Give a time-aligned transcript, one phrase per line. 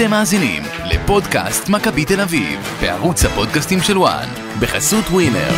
[0.00, 4.28] אתם מאזינים לפודקאסט מכבי תל אביב, בערוץ הפודקאסטים של וואן,
[4.60, 5.50] בחסות ווינר.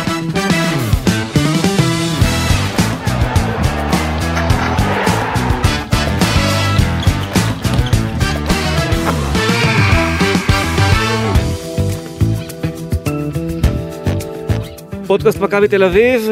[15.07, 16.29] פודקאסט מכבי תל אביב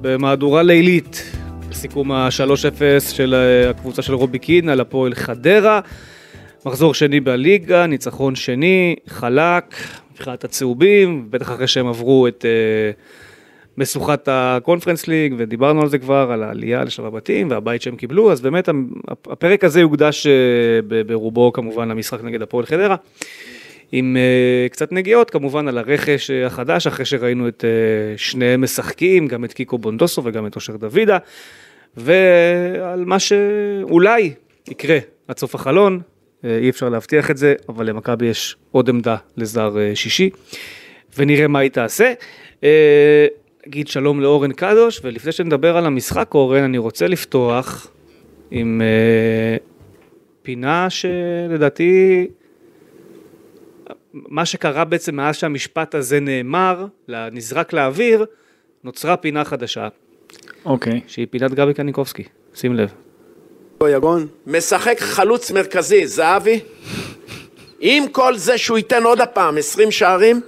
[0.00, 1.22] במהדורה לילית,
[1.68, 5.80] בסיכום ה-3-0 של אה, הקבוצה של רובי קין על הפועל חדרה.
[6.66, 9.74] מחזור שני בליגה, ניצחון שני, חלק,
[10.12, 16.32] מבחינת הצהובים, בטח אחרי שהם עברו את uh, משוכת הקונפרנס ליג, ודיברנו על זה כבר,
[16.32, 18.68] על העלייה לשלב הבתים והבית שהם קיבלו, אז באמת
[19.26, 20.30] הפרק הזה יוקדש uh,
[21.06, 22.96] ברובו כמובן למשחק נגד הפועל חדרה.
[23.92, 29.28] עם uh, קצת נגיעות כמובן על הרכש uh, החדש, אחרי שראינו את uh, שניהם משחקים,
[29.28, 31.18] גם את קיקו בונדוסו וגם את אושר דוידה,
[31.96, 34.32] ועל מה שאולי
[34.70, 34.98] יקרה
[35.28, 39.78] עד סוף החלון, אה, אי אפשר להבטיח את זה, אבל למכבי יש עוד עמדה לזר
[39.78, 40.30] אה, שישי,
[41.16, 42.12] ונראה מה היא תעשה.
[42.64, 43.26] אה,
[43.66, 47.90] נגיד שלום לאורן קדוש, ולפני שנדבר על המשחק, אורן, אני רוצה לפתוח
[48.50, 48.82] עם
[50.42, 52.26] פינה שלדעתי,
[54.12, 58.24] מה שקרה בעצם מאז שהמשפט הזה נאמר, נזרק לאוויר,
[58.84, 59.88] נוצרה פינה חדשה.
[60.64, 60.92] אוקיי.
[60.92, 61.10] Okay.
[61.10, 63.05] שהיא פינת גבי קניקובסקי, שים לב.
[63.84, 64.26] יגון.
[64.46, 66.60] משחק חלוץ מרכזי, זהבי.
[67.80, 70.40] עם כל זה שהוא ייתן עוד הפעם 20 שערים,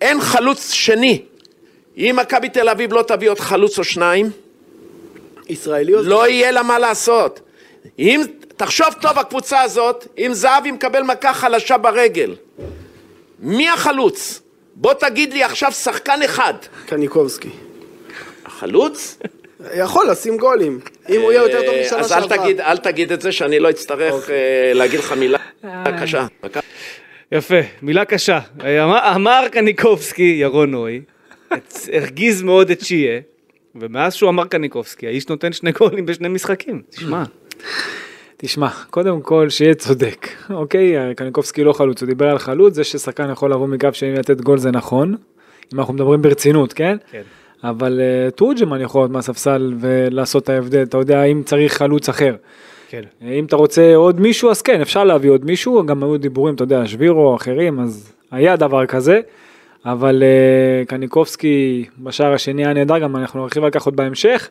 [0.00, 1.22] אין חלוץ שני.
[1.96, 4.30] אם מכבי תל אביב לא תביא עוד חלוץ או שניים,
[5.48, 7.40] ישראלי או לא יהיה לה מה לעשות.
[7.98, 8.22] אם,
[8.56, 12.34] תחשוב טוב הקבוצה הזאת, אם זהבי מקבל מכה חלשה ברגל,
[13.38, 14.40] מי החלוץ?
[14.74, 16.54] בוא תגיד לי עכשיו שחקן אחד.
[16.86, 17.50] קניקובסקי.
[18.44, 19.18] החלוץ?
[19.74, 22.18] יכול לשים גולים, אם הוא יהיה יותר טוב משנה שעברה.
[22.18, 24.34] אז אל תגיד, אל תגיד את זה, שאני לא אצטרך אוקיי.
[24.34, 25.38] אה, להגיד לך מילה
[26.00, 26.26] קשה.
[27.32, 28.38] יפה, מילה קשה.
[28.60, 31.00] אמר, אמר קניקובסקי, ירון נוי,
[31.92, 33.20] הרגיז מאוד את שיה,
[33.74, 37.22] ומאז שהוא אמר קניקובסקי, האיש נותן שני גולים בשני משחקים, תשמע.
[38.36, 41.14] תשמע, קודם כל שיהיה צודק, אוקיי?
[41.16, 44.58] קניקובסקי לא חלוץ, הוא דיבר על חלוץ, זה ששחקן יכול לבוא מגב שני לתת גול
[44.58, 45.16] זה נכון,
[45.74, 46.96] אם אנחנו מדברים ברצינות, כן?
[47.10, 47.22] כן.
[47.64, 52.34] אבל uh, תורג'מן יכול להיות מהספסל ולעשות את ההבדל, אתה יודע, אם צריך חלוץ אחר.
[52.88, 53.02] כן.
[53.22, 56.62] אם אתה רוצה עוד מישהו, אז כן, אפשר להביא עוד מישהו, גם היו דיבורים, אתה
[56.62, 59.20] יודע, שבירו, אחרים, אז היה דבר כזה.
[59.84, 64.48] אבל uh, קניקובסקי בשער השני היה נהדר, גם אנחנו נרחיב על כך עוד בהמשך.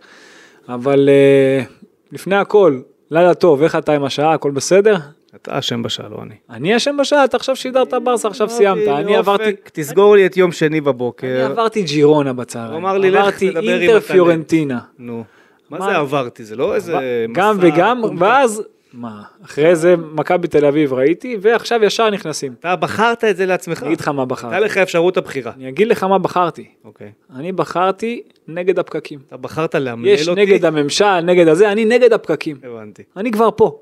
[0.69, 2.79] אבל uh, לפני הכל,
[3.11, 4.95] לילה טוב, איך אתה עם השעה, הכל בסדר?
[5.35, 6.35] אתה אשם בשעה, לא אני.
[6.49, 8.87] אני אשם בשעה, אתה עכשיו שידרת ברסה, עכשיו סיימת.
[8.87, 9.51] אני עברתי...
[9.63, 11.27] תסגור לי את יום שני בבוקר.
[11.27, 12.71] אני עברתי ג'ירונה בצהריים.
[12.71, 14.79] הוא אמר לי, לך תדבר עם עברתי אינטר פיורנטינה.
[14.99, 15.23] נו.
[15.69, 16.43] מה זה עברתי?
[16.43, 18.63] זה לא איזה גם וגם, ואז...
[18.93, 22.53] מה, אחרי זה מכבי תל אביב ראיתי, ועכשיו ישר נכנסים.
[22.59, 23.83] אתה בחרת את זה לעצמך.
[23.83, 24.55] אני אגיד לך מה בחרתי.
[24.55, 25.51] הייתה לך אפשרות הבחירה.
[25.57, 26.65] אני אגיד לך מה בחרתי.
[26.85, 27.11] אוקיי.
[27.35, 29.19] אני בחרתי נגד הפקקים.
[29.27, 30.21] אתה בחרת לאמלל אותי?
[30.21, 32.57] יש נגד הממשל, נגד הזה, אני נגד הפקקים.
[32.63, 33.03] הבנתי.
[33.17, 33.79] אני כבר פה.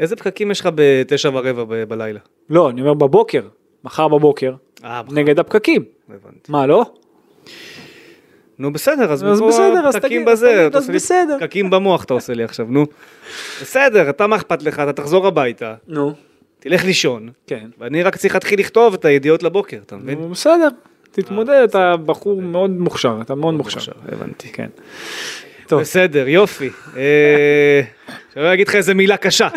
[0.00, 2.20] איזה פקקים יש לך בתשע ורבע ב- בלילה?
[2.50, 3.42] לא, אני אומר בבוקר,
[3.84, 5.84] מחר בבוקר, אה, נגד הפקקים.
[6.08, 6.52] הבנתי.
[6.52, 6.84] מה, לא?
[8.58, 11.36] נו בסדר, אז אז בסדר, אז פקקים תגיד, בזה, תגיד, אתה אז עושה לי בסדר.
[11.40, 12.86] פקקים במוח אתה עושה לי עכשיו, נו.
[13.62, 16.12] בסדר, אתה מה אכפת לך, אתה תחזור הביתה, נו.
[16.58, 17.66] תלך לישון, כן.
[17.78, 20.18] ואני רק צריך להתחיל לכתוב את הידיעות לבוקר, אתה מבין?
[20.18, 20.68] נו, בסדר,
[21.10, 23.92] תתמודד, אתה בחור מאוד מוכשר, אתה מאוד מוכשר.
[24.12, 24.48] הבנתי.
[24.52, 24.68] כן.
[25.66, 25.80] טוב.
[25.80, 26.70] בסדר, יופי.
[26.96, 27.80] אה,
[28.34, 29.48] שלא אגיד לך איזה מילה קשה.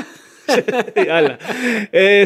[1.08, 1.36] יאללה.
[1.94, 2.24] אה,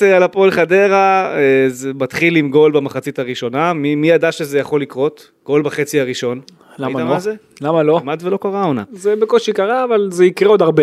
[0.00, 4.58] 3-0 על הפועל חדרה, אה, זה מתחיל עם גול במחצית הראשונה, מי מי ידע שזה
[4.58, 5.30] יכול לקרות?
[5.44, 6.40] גול בחצי הראשון.
[6.78, 7.16] למה לא?
[7.60, 7.98] למה לא?
[8.02, 8.82] כמעט ולא קרה עונה.
[8.92, 10.82] זה בקושי קרה, אבל זה יקרה עוד הרבה.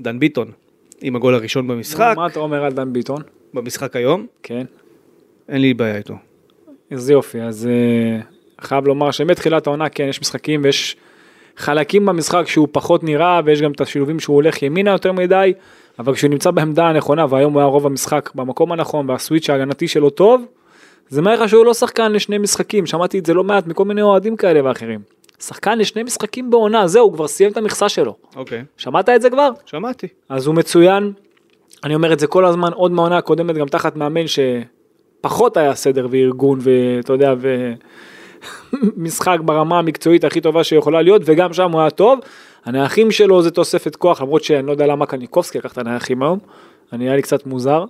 [0.00, 0.50] דן ביטון,
[1.00, 3.22] עם הגול הראשון במשחק, מה אתה אומר על דן ביטון?
[3.54, 4.64] במשחק היום, כן.
[5.48, 6.14] אין לי בעיה איתו.
[6.90, 8.20] אז יופי, אז אה,
[8.60, 10.96] חייב לומר שמתחילת העונה כן יש משחקים ויש
[11.56, 15.52] חלקים במשחק שהוא פחות נראה ויש גם את השילובים שהוא הולך ימינה יותר מדי,
[15.98, 20.10] אבל כשהוא נמצא בעמדה הנכונה והיום הוא היה רוב המשחק במקום הנכון והסוויץ' ההגנתי שלו
[20.10, 20.44] טוב,
[21.08, 24.02] זה מראה לך שהוא לא שחקן לשני משחקים, שמעתי את זה לא מעט מכל מיני
[24.02, 25.00] אוהדים כאלה ואחרים.
[25.40, 28.16] שחקן לשני משחקים בעונה, זהו, הוא כבר סיים את המכסה שלו.
[28.36, 28.64] אוקיי.
[28.76, 29.50] שמעת את זה כבר?
[29.66, 30.06] שמעתי.
[30.28, 31.12] אז הוא מצוין,
[31.84, 36.06] אני אומר את זה כל הזמן, עוד מהעונה הקודמת גם תחת מאמן שפחות היה סדר
[36.10, 37.34] וארגון ואתה יודע,
[38.72, 42.18] ומשחק ברמה המקצועית הכי טובה שיכולה להיות, וגם שם הוא היה טוב.
[42.64, 46.38] הנייחים שלו זה תוספת כוח, למרות שאני לא יודע למה קניקובסקי לקח את הנייחים היום,
[46.92, 47.84] אני היה לי קצת מוזר,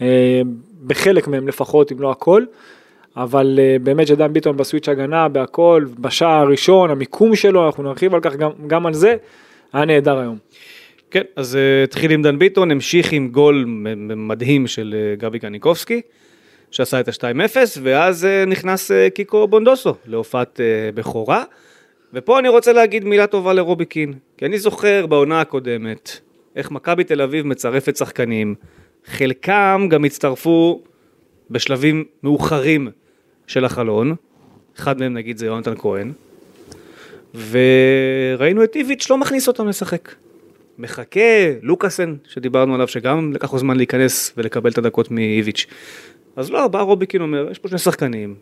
[0.00, 0.40] אה,
[0.86, 2.44] בחלק מהם לפחות, אם לא הכל.
[3.18, 8.20] אבל אה, באמת שדן ביטון בסוויץ' הגנה, בהכל, בשער הראשון, המיקום שלו, אנחנו נרחיב על
[8.20, 9.16] כך גם, גם על זה,
[9.72, 10.36] היה נהדר היום.
[11.10, 13.64] כן, אז אה, התחיל עם דן ביטון, המשיך עם גול
[14.16, 16.00] מדהים של אה, גבי קניקובסקי,
[16.70, 21.44] שעשה את ה-2-0, ואז אה, נכנס אה, קיקו בונדוסו להופעת אה, בכורה.
[22.12, 26.20] ופה אני רוצה להגיד מילה טובה לרובי קין, כי אני זוכר בעונה הקודמת,
[26.56, 28.54] איך מכבי תל אביב מצרפת שחקנים,
[29.04, 30.82] חלקם גם הצטרפו
[31.50, 32.88] בשלבים מאוחרים
[33.46, 34.14] של החלון,
[34.78, 36.12] אחד מהם נגיד זה יונתן כהן,
[37.34, 40.14] וראינו את איביץ' לא מכניס אותם לשחק.
[40.78, 41.20] מחכה,
[41.62, 45.66] לוקאסן, שדיברנו עליו, שגם לקח לו זמן להיכנס ולקבל את הדקות מאיביץ'.
[46.38, 48.34] אז לא, בא רוביקין אומר, יש פה שני שחקנים,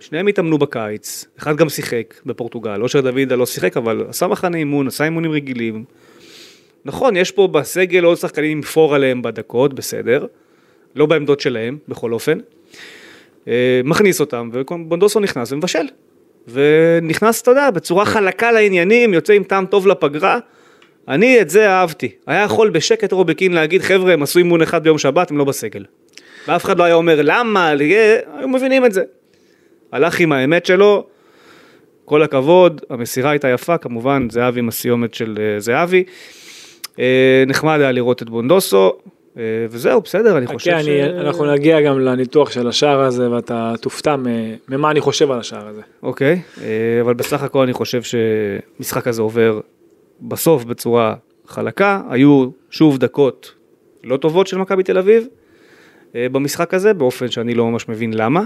[0.00, 4.86] שניהם התאמנו בקיץ, אחד גם שיחק בפורטוגל, אושר דוידה לא שיחק, אבל עשה מחנה אימון,
[4.86, 5.84] עשה אימונים רגילים.
[6.84, 10.26] נכון, יש פה בסגל עוד שחקנים עם פור עליהם בדקות, בסדר,
[10.94, 12.38] לא בעמדות שלהם, בכל אופן.
[13.48, 15.86] אה, מכניס אותם, ובונדוסו נכנס ומבשל.
[16.48, 20.38] ונכנס, אתה יודע, בצורה חלקה לעניינים, יוצא עם טעם טוב לפגרה.
[21.08, 22.08] אני את זה אהבתי.
[22.26, 25.84] היה יכול בשקט רובקין להגיד, חבר'ה, הם עשו אימון אחד ביום שבת, הם לא בסגל.
[26.48, 27.68] ואף אחד לא היה אומר, למה?
[28.38, 29.02] היו מבינים את זה.
[29.92, 31.06] הלך עם האמת שלו,
[32.04, 36.04] כל הכבוד, המסירה הייתה יפה, כמובן, זהבי עם הסיומת של אה, זהבי.
[36.98, 38.92] אה, נחמד היה לראות את בונדוסו,
[39.38, 43.72] אה, וזהו, בסדר, אני חושב חכה, אני- אנחנו נגיע גם לניתוח של השער הזה, ואתה
[43.80, 44.16] תופתע
[44.68, 45.80] ממה אני חושב על השער הזה.
[46.02, 46.40] אוקיי,
[47.00, 49.60] אבל בסך הכל אני חושב שמשחק הזה עובר
[50.20, 51.14] בסוף בצורה
[51.46, 52.00] חלקה.
[52.10, 53.54] היו שוב דקות
[54.04, 55.26] לא טובות של מכבי תל אביב
[56.14, 58.44] במשחק הזה, באופן שאני לא ממש מבין למה.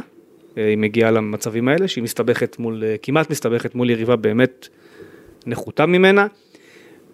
[0.58, 4.68] אה, היא מגיעה למצבים האלה, שהיא מסתבכת מול, אה, כמעט מסתבכת מול יריבה באמת
[5.46, 6.26] נחותה ממנה.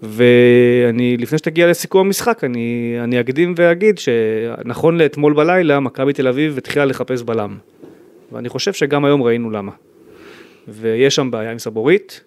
[0.03, 6.59] ואני, לפני שתגיע לסיכום המשחק, אני, אני אקדים ואגיד שנכון לאתמול בלילה, מכבי תל אביב
[6.59, 7.57] התחילה לחפש בלם.
[8.33, 9.73] ואני חושב שגם היום ראינו למה.
[10.69, 12.25] ויש שם בעיה עם סבורית,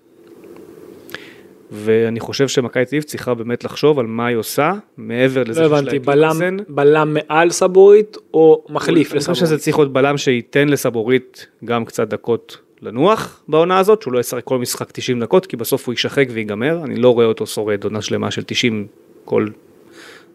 [1.73, 5.67] ואני חושב שמכבי תל אביב צריכה באמת לחשוב על מה היא עושה, מעבר לזה לא
[5.67, 6.57] שיש לה הבנתי, את לוקאסן.
[6.69, 9.49] בלם מעל סבורית או מחליף אני חושב לסבורית?
[9.49, 14.43] שזה צריך להיות בלם שייתן לסבורית גם קצת דקות לנוח בעונה הזאת, שהוא לא ישחק
[14.43, 18.01] כל משחק 90 דקות, כי בסוף הוא יישחק ויגמר, אני לא רואה אותו שורד עונה
[18.01, 18.87] שלמה של 90
[19.25, 19.47] כל,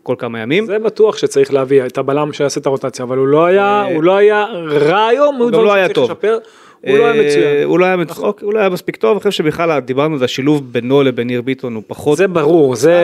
[0.03, 0.67] כל כמה ימים.
[0.67, 4.03] זה בטוח שצריך להביא את הבלם שיעשה את הרוטציה, אבל הוא לא היה, אה, הוא
[4.03, 6.11] לא היה רע היום, הוא גם לא היה טוב.
[6.11, 6.39] לשפר,
[6.87, 7.65] הוא לא היה אה, מצוין.
[7.65, 10.19] הוא לא היה מצ- אוקיי, הוא לא היה מספיק טוב, אני חושב שבכלל דיברנו על
[10.19, 12.95] זה, השילוב בינו לבין ניר ביטון הוא פחות זה ברור, זה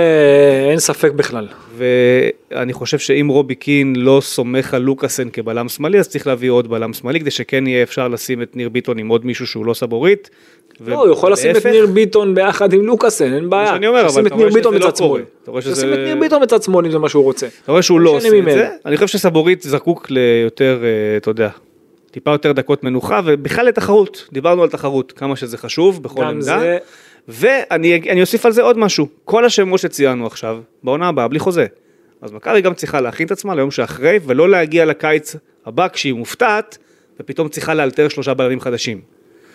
[0.70, 1.46] אין ספק בכלל.
[1.76, 6.70] ואני חושב שאם רובי קין לא סומך על לוקאסן כבלם שמאלי, אז צריך להביא עוד
[6.70, 9.74] בלם שמאלי, כדי שכן יהיה אפשר לשים את ניר ביטון עם עוד מישהו שהוא לא
[9.74, 10.30] סבורית.
[10.86, 11.66] לא, הוא יכול לשים את.
[11.66, 13.66] ניר ביטון ביחד עם לוקאסן, אין בעיה.
[13.66, 14.90] שאני אומר, אבל לשים את אתה רואה שזה לא.
[14.98, 15.20] קורה.
[15.42, 17.46] אתה רואה שזה- לשים את ניר ביטון בצד שמאל אם זה מה שהוא רוצה.
[17.64, 18.54] אתה רואה שהוא לא משנה עושה את.
[18.54, 21.48] זה, אני חושב שסבורית זקוק ליותר, אה, אתה יודע,
[22.14, 26.58] טיפה יותר דקות מנוחה, ובכלל לתחרות, דיברנו על תחרות, כמה שזה חשוב בכל עמדה.
[26.60, 26.78] זה-
[27.28, 31.66] ואני אני אוסיף על זה עוד משהו, כל השמות שציינו עכשיו, בעונה הבאה, בלי חוזה.
[32.22, 36.78] אז מכבי גם צריכה להכין את עצמה ליום שאחרי, ולא להגיע לקיץ הבא כשהיא מופתעת,
[37.20, 39.00] ופתאום צריכה לאלתר שלושה בלמים חדשים.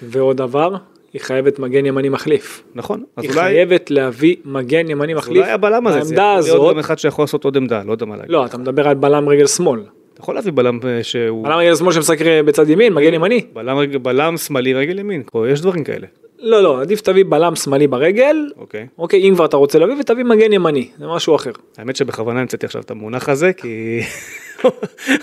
[0.02, 0.76] ועוד דבר,
[1.14, 2.64] היא חייבת מגן ימני מחליף.
[2.76, 3.04] נכון?
[3.16, 5.38] אז היא אולי, חייבת להביא מגן ימני מחליף.
[5.38, 8.16] אולי הבלם הזה, זה יכול להיות גם אחד שיכול לעשות עוד עמדה, לא יודע מה
[8.16, 8.32] להגיד.
[8.32, 9.80] לא, אתה מדבר על בלם רגל שמאל.
[10.20, 11.44] אתה יכול להביא בלם אה, שהוא...
[11.44, 13.46] בלם רגל שמאל שמשחק בצד ימין, מגן ימני.
[13.54, 16.08] בלם, רגל- בלם שמאלי רגל ימין, יש דברים כאלה.
[16.40, 18.36] לא, לא, עדיף תביא בלם שמאלי ברגל.
[18.58, 18.88] אוקיי.
[18.98, 21.52] אוקיי, אם כבר אתה רוצה להביא, ותביא מגן ימני, זה משהו אחר.
[21.78, 24.00] האמת שבכוונה המצאתי עכשיו את המונח הזה, כי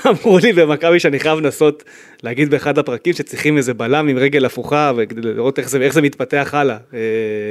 [0.06, 1.84] אמרו לי במכבי שאני חייב לנסות
[2.22, 6.02] להגיד באחד הפרקים שצריכים איזה בלם עם רגל הפוכה, וכדי לראות איך זה, איך זה
[6.02, 6.76] מתפתח הלאה.
[6.94, 6.98] אה,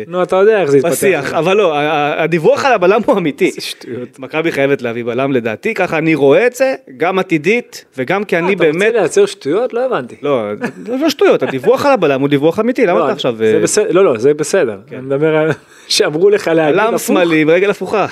[0.07, 0.93] נו, אתה יודע איך זה יתפתח.
[0.93, 1.73] בשיח, אבל לא,
[2.17, 3.45] הדיווח על הבלם הוא אמיתי.
[3.45, 4.19] איזה שטויות.
[4.19, 8.47] מכבי חייבת להביא בלם לדעתי, ככה אני רואה את זה, גם עתידית, וגם כי אני
[8.47, 8.93] אה, אתה רוצה באמת...
[8.93, 9.73] לייצר שטויות?
[9.73, 10.15] לא הבנתי.
[10.21, 10.43] לא,
[10.85, 13.35] זה לא שטויות, הדיווח על הבלם הוא דיווח אמיתי, למה לא, אתה עכשיו...
[13.37, 14.77] זה אה, לא, לא, זה בסדר.
[14.91, 15.51] אני מדבר על...
[15.87, 17.07] שאמרו לך להגיד בלם הפוך.
[17.07, 18.05] שמאלי עם רגל הפוכה.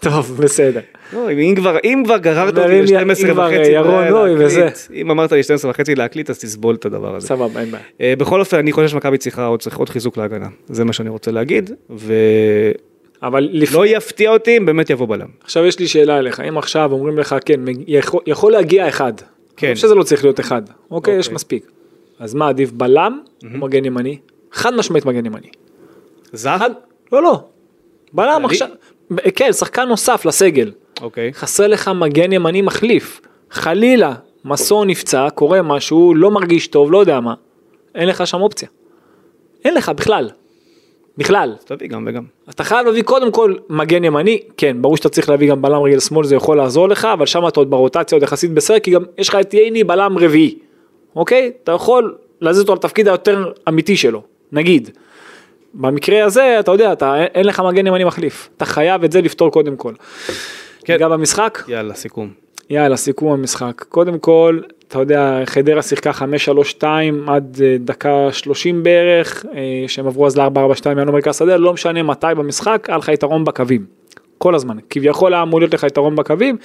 [0.00, 0.80] טוב, בסדר.
[1.12, 3.74] לא, אם כבר, אם כבר גררת אותי אם- ל-12 אם כבר, וחצי
[4.10, 4.78] נוי להקליט.
[4.94, 7.26] אם אמרת לי 12 וחצי להקליט אז תסבול את הדבר הזה.
[7.26, 7.84] סבבה, אין בעיה.
[8.00, 11.08] אה, בכל אופן אני חושב שמכבי צריכה עוד, צריך עוד חיזוק להגנה, זה מה שאני
[11.08, 11.70] רוצה להגיד,
[13.22, 13.86] אבל לפני...
[13.88, 15.28] יפתיע אותי אם באמת יבוא בלם.
[15.44, 19.12] עכשיו יש לי שאלה אליך, אם עכשיו אומרים לך, כן, יכול, יכול להגיע אחד.
[19.56, 19.66] כן.
[19.66, 20.62] אני חושב שזה לא צריך להיות אחד.
[20.90, 21.34] אוקיי, יש אוקיי.
[21.34, 21.66] מספיק.
[22.18, 24.18] אז מה עדיף, בלם או מגן ימני?
[24.52, 25.48] חד משמעית מגן ימני.
[26.32, 26.58] זר?
[26.58, 26.70] חד...
[27.12, 27.44] לא, לא.
[28.12, 28.44] בלם?
[28.44, 28.68] עכשיו...
[29.34, 30.72] כן, שחקן נוסף לסגל.
[31.00, 31.32] אוקיי.
[31.34, 33.20] חסר לך מגן ימני מחליף.
[33.50, 34.14] חלילה,
[34.44, 37.34] מסור נפצע, קורה משהו, לא מרגיש טוב, לא יודע מה.
[37.94, 38.68] אין לך שם אופציה.
[39.64, 40.30] אין לך בכלל.
[41.18, 41.54] בכלל.
[41.58, 42.22] אז תביא גם וגם.
[42.50, 46.00] אתה חייב להביא קודם כל מגן ימני, כן, ברור שאתה צריך להביא גם בלם רגל
[46.00, 49.02] שמאל, זה יכול לעזור לך, אבל שם אתה עוד ברוטציה עוד יחסית בסדר, כי גם
[49.18, 50.58] יש לך את ייני בלם רביעי,
[51.16, 51.52] אוקיי?
[51.62, 54.90] אתה יכול להזיז אותו לתפקיד היותר אמיתי שלו, נגיד.
[55.74, 58.48] במקרה הזה, אתה יודע, אתה, אין לך מגן ימני מחליף.
[58.56, 59.92] אתה חייב את זה לפתור קודם כל.
[60.84, 60.92] כן.
[60.92, 61.62] ניגע במשחק?
[61.68, 62.30] יאללה, סיכום.
[62.70, 63.84] יאללה, סיכום המשחק.
[63.88, 66.10] קודם כל, אתה יודע, חדרה שיחקה
[66.80, 66.84] 5-3-2
[67.26, 72.02] עד אה, דקה 30 בערך, אה, שהם עברו אז ל-4-4-2 יענו מרכז שדה, לא משנה
[72.02, 73.84] מתי במשחק, היה לך יתרון בקווים.
[74.38, 74.76] כל הזמן.
[74.90, 76.56] כביכול היה אמור להיות לך יתרון בקווים,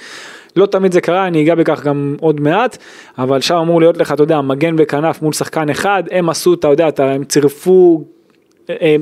[0.56, 2.78] לא תמיד זה קרה, אני אגע בכך גם עוד מעט,
[3.18, 6.68] אבל שם אמור להיות לך, אתה יודע, מגן וכנף מול שחקן אחד, הם עשו, אתה
[6.68, 8.04] יודע, אתה, הם צירפו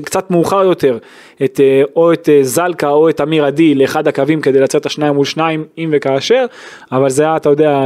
[0.03, 0.97] קצת מאוחר יותר
[1.43, 5.13] את אה, או את אה, זלקה או את אמיר עדי לאחד הקווים כדי לצאת השניים
[5.13, 6.45] מול שניים אם וכאשר
[6.91, 7.81] אבל זה היה אתה יודע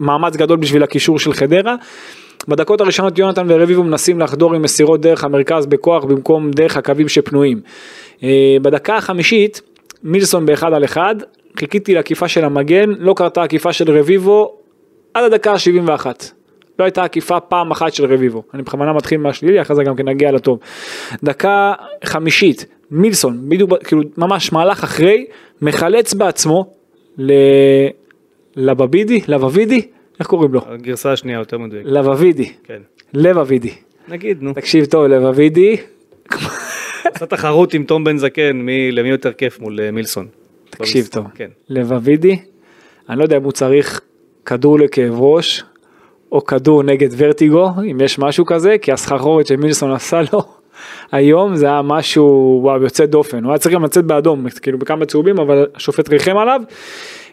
[0.00, 1.74] מאמץ גדול בשביל הקישור של חדרה.
[2.48, 7.60] בדקות הראשונות יונתן ורביבו מנסים לחדור עם מסירות דרך המרכז בכוח במקום דרך הקווים שפנויים.
[8.62, 9.60] בדקה החמישית
[10.02, 11.14] מילסון באחד על אחד
[11.58, 14.56] חיכיתי לעקיפה של המגן לא קרתה עקיפה של רביבו
[15.14, 16.06] עד הדקה ה-71.
[16.78, 18.42] לא הייתה עקיפה פעם אחת של רביבו.
[18.54, 20.58] אני בכוונה מתחיל מהשלילי, אחרי זה גם כן נגיע לטוב.
[21.22, 21.72] דקה
[22.04, 25.26] חמישית, מילסון, בדיוק, כאילו ממש מהלך אחרי,
[25.62, 26.72] מחלץ בעצמו
[27.18, 27.32] ל...
[28.56, 29.82] לבבידי, לבבידי,
[30.20, 30.60] איך קוראים לו?
[30.66, 31.88] הגרסה השנייה יותר מדויקת.
[31.88, 32.52] לבבידי.
[32.64, 32.80] כן.
[33.14, 33.70] לבבידי.
[34.08, 34.52] נגיד, נו.
[34.52, 35.76] תקשיב טוב, לבבידי.
[37.04, 40.26] עשה תחרות עם תום בן זקן, מי, למי יותר כיף מול אה, מילסון.
[40.70, 41.26] תקשיב טוב.
[41.34, 41.48] כן.
[41.68, 42.38] לבבידי,
[43.08, 44.00] אני לא יודע אם הוא צריך
[44.46, 45.62] כדור לכאב ראש,
[46.34, 50.42] או כדור נגד ורטיגו, אם יש משהו כזה, כי הסחרחורת שמילסון עשה לו
[51.12, 55.06] היום זה היה משהו וואו, יוצא דופן, הוא היה צריך גם לצאת באדום, כאילו בכמה
[55.06, 56.60] צהובים, אבל השופט ריחם עליו.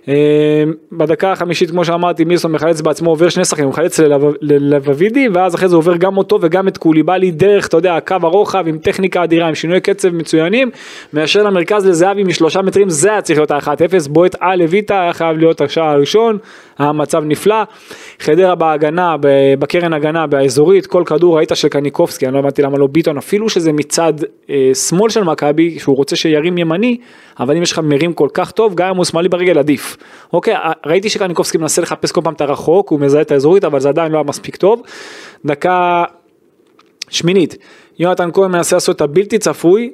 [0.08, 4.00] אה, בדקה החמישית כמו שאמרתי מילסון מחלץ בעצמו עובר שני שחקנים, הוא מחלץ
[4.42, 8.68] ללבבידי ואז אחרי זה עובר גם אותו וגם את קוליבאלי דרך אתה יודע קו הרוחב
[8.68, 10.70] עם טכניקה אדירה עם שינוי קצב מצוינים
[11.14, 15.38] מאשר למרכז לזהבי משלושה מטרים זה היה צריך להיות ה-1-0 בועט על לויטה היה חייב
[15.38, 16.38] להיות השער הראשון
[16.80, 17.64] היה מצב נפלא.
[18.20, 19.16] חדרה בהגנה
[19.60, 23.50] בקרן הגנה באזורית כל כדור ראית של קניקובסקי אני לא הבנתי למה לא ביטון אפילו
[23.50, 24.14] שזה מצד
[24.50, 26.98] אה, שמאל של מכבי שהוא רוצה שירים ימני
[27.42, 29.98] אבל אם יש לך מרים כל כך טוב גם אם הוא שמאלי ברגל עדיף.
[30.34, 30.56] אוקיי,
[30.86, 34.12] ראיתי שקניקובסקי מנסה לחפש כל פעם את הרחוק, הוא מזהה את האזורית, אבל זה עדיין
[34.12, 34.82] לא היה מספיק טוב.
[35.46, 36.04] דקה
[37.10, 37.58] שמינית,
[38.00, 39.92] יונתן כהן מנסה לעשות את הבלתי צפוי.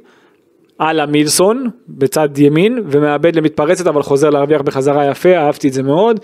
[0.80, 6.20] על המילסון בצד ימין ומאבד למתפרצת אבל חוזר להרוויח בחזרה יפה אהבתי את זה מאוד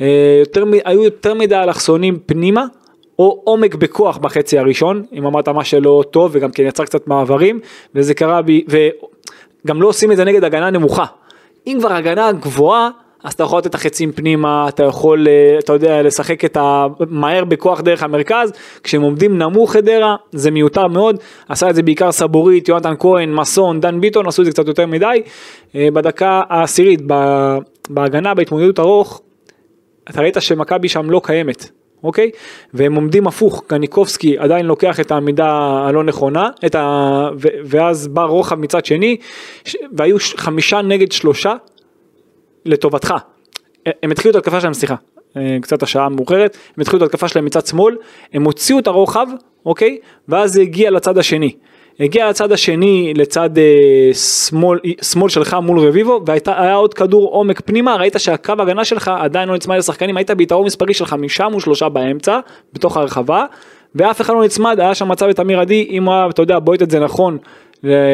[0.00, 2.64] אה, יותר, היו יותר מדי אלכסונים פנימה
[3.18, 7.60] או עומק בכוח בחצי הראשון אם אמרת מה שלא טוב וגם כן יצר קצת מעברים
[7.94, 8.64] וזה קרה בי
[9.64, 11.04] וגם לא עושים את זה נגד הגנה נמוכה
[11.66, 12.90] אם כבר הגנה גבוהה
[13.24, 17.44] אז אתה יכול לתת את החצים פנימה, אתה יכול, אה, אתה יודע, לשחק את המהר
[17.44, 21.16] בכוח דרך המרכז, כשהם עומדים נמוך חדרה, זה מיותר מאוד,
[21.48, 24.86] עשה את זה בעיקר סבורית, יונתן כהן, מסון, דן ביטון, עשו את זה קצת יותר
[24.86, 25.22] מדי.
[25.74, 27.00] אה, בדקה העשירית,
[27.90, 29.20] בהגנה, בהתמודדות ארוך,
[30.10, 31.77] אתה ראית שמכבי שם לא קיימת.
[32.04, 32.30] אוקיי?
[32.74, 35.48] והם עומדים הפוך, קניקובסקי עדיין לוקח את העמידה
[35.88, 37.28] הלא נכונה, את ה...
[37.40, 39.16] ואז בא רוחב מצד שני,
[39.92, 41.54] והיו חמישה נגד שלושה
[42.64, 43.14] לטובתך.
[44.02, 44.94] הם התחילו את ההתקפה שלהם, סליחה,
[45.36, 47.96] אה, קצת השעה מאוחרת, הם התחילו את ההתקפה שלהם מצד שמאל,
[48.32, 49.26] הם הוציאו את הרוחב,
[49.66, 49.98] אוקיי?
[50.28, 51.52] ואז זה הגיע לצד השני.
[52.00, 57.96] הגיע לצד השני לצד אה, שמאל, שמאל שלך מול רביבו והיה עוד כדור עומק פנימה
[57.96, 61.88] ראית שהקו הגנה שלך עדיין לא נצמד לשחקנים היית ביתרון מספרי של חמישה מול שלושה
[61.88, 62.40] באמצע
[62.72, 63.44] בתוך הרחבה
[63.94, 66.58] ואף אחד לא נצמד היה שם מצב את אמיר עדי אם הוא היה אתה יודע
[66.58, 67.38] בועט את זה נכון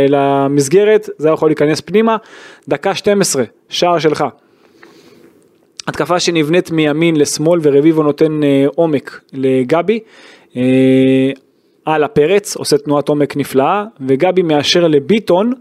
[0.09, 2.17] למסגרת זה יכול להיכנס פנימה
[2.69, 4.25] דקה 12 שער שלך
[5.89, 10.01] התקפה שנבנית מימין לשמאל ורביבו נותן אה, עומק לגבי.
[10.57, 11.31] אה,
[11.85, 15.53] על הפרץ, עושה תנועת עומק נפלאה, וגבי מאשר לביטון,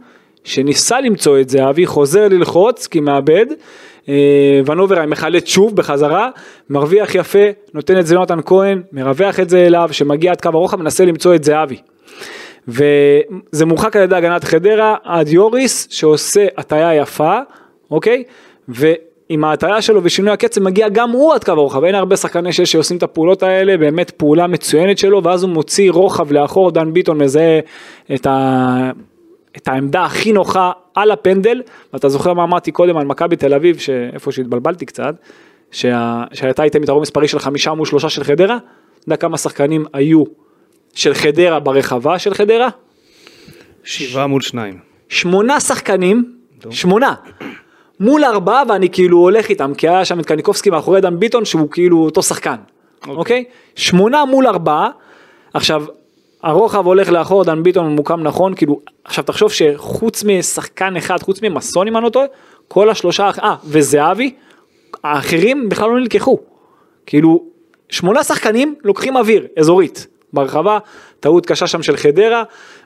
[0.43, 3.45] שניסה למצוא את זה, אבי חוזר ללחוץ כי מאבד,
[4.09, 6.29] אה, ונוברהיים מחלט שוב בחזרה,
[6.69, 7.39] מרוויח יפה,
[7.73, 11.35] נותן את זה ליונתן כהן, מרווח את זה אליו, שמגיע עד קו הרוחב, מנסה למצוא
[11.35, 11.77] את זהבי.
[12.67, 17.39] וזה מורחק על ידי הגנת חדרה עד יוריס שעושה הטיה יפה,
[17.91, 18.23] אוקיי?
[18.69, 18.93] ו...
[19.33, 22.71] עם ההטיה שלו ושינוי הקצב מגיע גם הוא עד קו הרוחב, אין הרבה שחקני שש
[22.71, 27.17] שעושים את הפעולות האלה, באמת פעולה מצוינת שלו, ואז הוא מוציא רוחב לאחור, דן ביטון
[27.17, 27.59] מזהה
[28.15, 28.91] את, ה...
[29.57, 31.61] את העמדה הכי נוחה על הפנדל,
[31.93, 35.15] ואתה זוכר מה אמרתי קודם על מכבי תל אביב, שאיפה שהתבלבלתי קצת,
[35.71, 36.23] שה...
[36.33, 40.23] שהייתה איתם יתרון מספרי של חמישה מול שלושה של חדרה, אתה יודע כמה שחקנים היו
[40.93, 42.69] של חדרה ברחבה של חדרה?
[43.83, 44.79] שבעה מול שניים.
[45.09, 46.33] שמונה שחקנים,
[46.69, 47.13] שמונה,
[48.03, 51.69] מול ארבעה ואני כאילו הולך איתם, כי היה שם את קניקובסקי מאחורי דן ביטון שהוא
[51.71, 53.13] כאילו אותו שחקן, אוקיי?
[53.13, 53.17] Okay.
[53.17, 53.43] אוקיי?
[53.47, 53.79] Okay?
[53.81, 54.89] שמונה מול ארבעה,
[55.53, 55.85] עכשיו
[56.43, 61.87] הרוחב הולך לאחור, דן ביטון ממוקם נכון, כאילו, עכשיו תחשוב שחוץ משחקן אחד, חוץ ממסון
[61.87, 62.25] אם אני לא טועה,
[62.67, 64.33] כל השלושה, אה, וזהבי,
[65.03, 66.37] האחרים בכלל לא נלקחו.
[67.05, 67.43] כאילו,
[67.89, 70.77] שמונה שחקנים לוקחים אוויר, אזוריט, ברחבה,
[71.19, 72.43] טעות קשה שם של חדרה,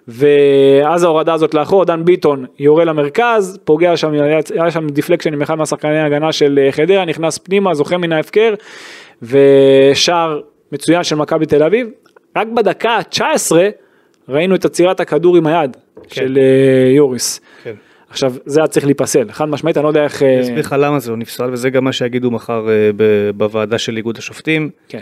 [0.07, 5.55] ואז ההורדה הזאת לאחור, דן ביטון יורה למרכז, פוגע שם, היה, שם deflection עם אחד
[5.55, 8.53] מהשחקני ההגנה של אה, חדרה, נכנס פנימה, זוכה מן ההפקר,
[9.21, 11.87] ושער מצוין של מכבי תל אביב,
[12.37, 13.51] רק בדקה ה-19
[14.29, 15.77] ראינו את עצירת הכדור עם היד
[16.09, 16.15] כן.
[16.15, 17.41] של uh, יוריס.
[17.63, 17.73] כן.
[18.09, 20.23] עכשיו זה היה צריך להיפסל, חד משמעית אני לא יודע איך...
[20.23, 22.67] אני אסביר לך למה זה לא נפסל וזה גם מה שיגידו מחר
[23.37, 24.69] בוועדה של איגוד השופטים.
[24.87, 24.99] כן.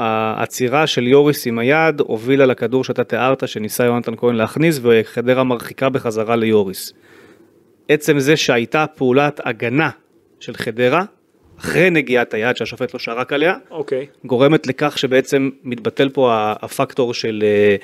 [0.00, 5.88] העצירה של יוריס עם היד הובילה לכדור שאתה תיארת שניסה יונתן כהן להכניס וחדרה מרחיקה
[5.88, 6.92] בחזרה ליוריס.
[7.88, 9.90] עצם זה שהייתה פעולת הגנה
[10.40, 11.04] של חדרה
[11.58, 14.06] אחרי נגיעת היד שהשופט לא שרק עליה, אוקיי.
[14.24, 17.76] גורמת לכך שבעצם מתבטל פה הפקטור של אה,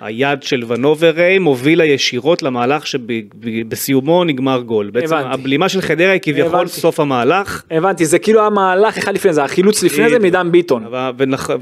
[0.00, 4.90] היד של ונובררי מובילה ישירות למהלך שבסיומו נגמר גול.
[4.90, 5.40] בעצם הבנתי.
[5.40, 6.70] הבלימה של חדרה היא כביכול הבנתי.
[6.70, 7.62] סוף המהלך.
[7.70, 10.86] הבנתי, זה כאילו המהלך אחד לפני זה, החילוץ לפני זה מדן ביטון.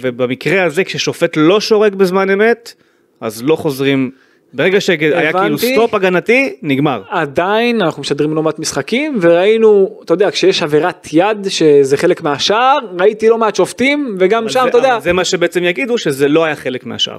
[0.00, 2.74] ובמקרה הזה כששופט לא שורק בזמן אמת,
[3.20, 4.10] אז לא חוזרים
[4.52, 7.02] ברגע שהיה כאילו סטופ הגנתי, נגמר.
[7.08, 12.76] עדיין אנחנו משדרים לא מעט משחקים, וראינו, אתה יודע, כשיש עבירת יד שזה חלק מהשער,
[13.00, 15.00] ראיתי לא מעט שופטים, וגם שם, זה, אתה יודע.
[15.00, 17.18] זה מה שבעצם יגידו, שזה לא היה חלק מהשער.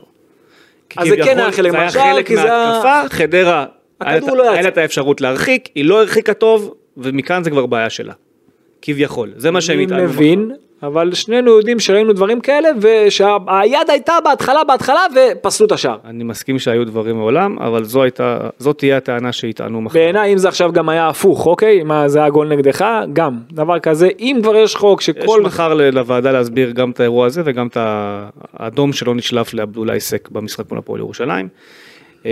[0.98, 3.66] אז זה כן היה חלק מהשער, זה היה חלק מההתקפה, חדרה,
[4.00, 8.14] היה לא לה את האפשרות להרחיק, היא לא הרחיקה טוב, ומכאן זה כבר בעיה שלה.
[8.82, 10.04] כביכול, זה מה שהם התעלמו.
[10.04, 10.52] אני מבין,
[10.84, 15.98] אבל שנינו יודעים שראינו דברים כאלה ושהיד הייתה בהתחלה בהתחלה ופסלו את השער.
[16.06, 20.00] אני מסכים שהיו דברים מעולם אבל זו הייתה זאת תהיה הטענה שיטענו מחר.
[20.00, 23.80] בעיניי אם זה עכשיו גם היה הפוך אוקיי מה זה היה גול נגדך גם דבר
[23.80, 27.68] כזה אם כבר יש חוק שכל יש מחר לוועדה להסביר גם את האירוע הזה וגם
[27.68, 27.78] את
[28.54, 31.48] האדום שלא נשלף לעבדולאי סק במשחק מול הפועל ירושלים.
[32.26, 32.32] אה,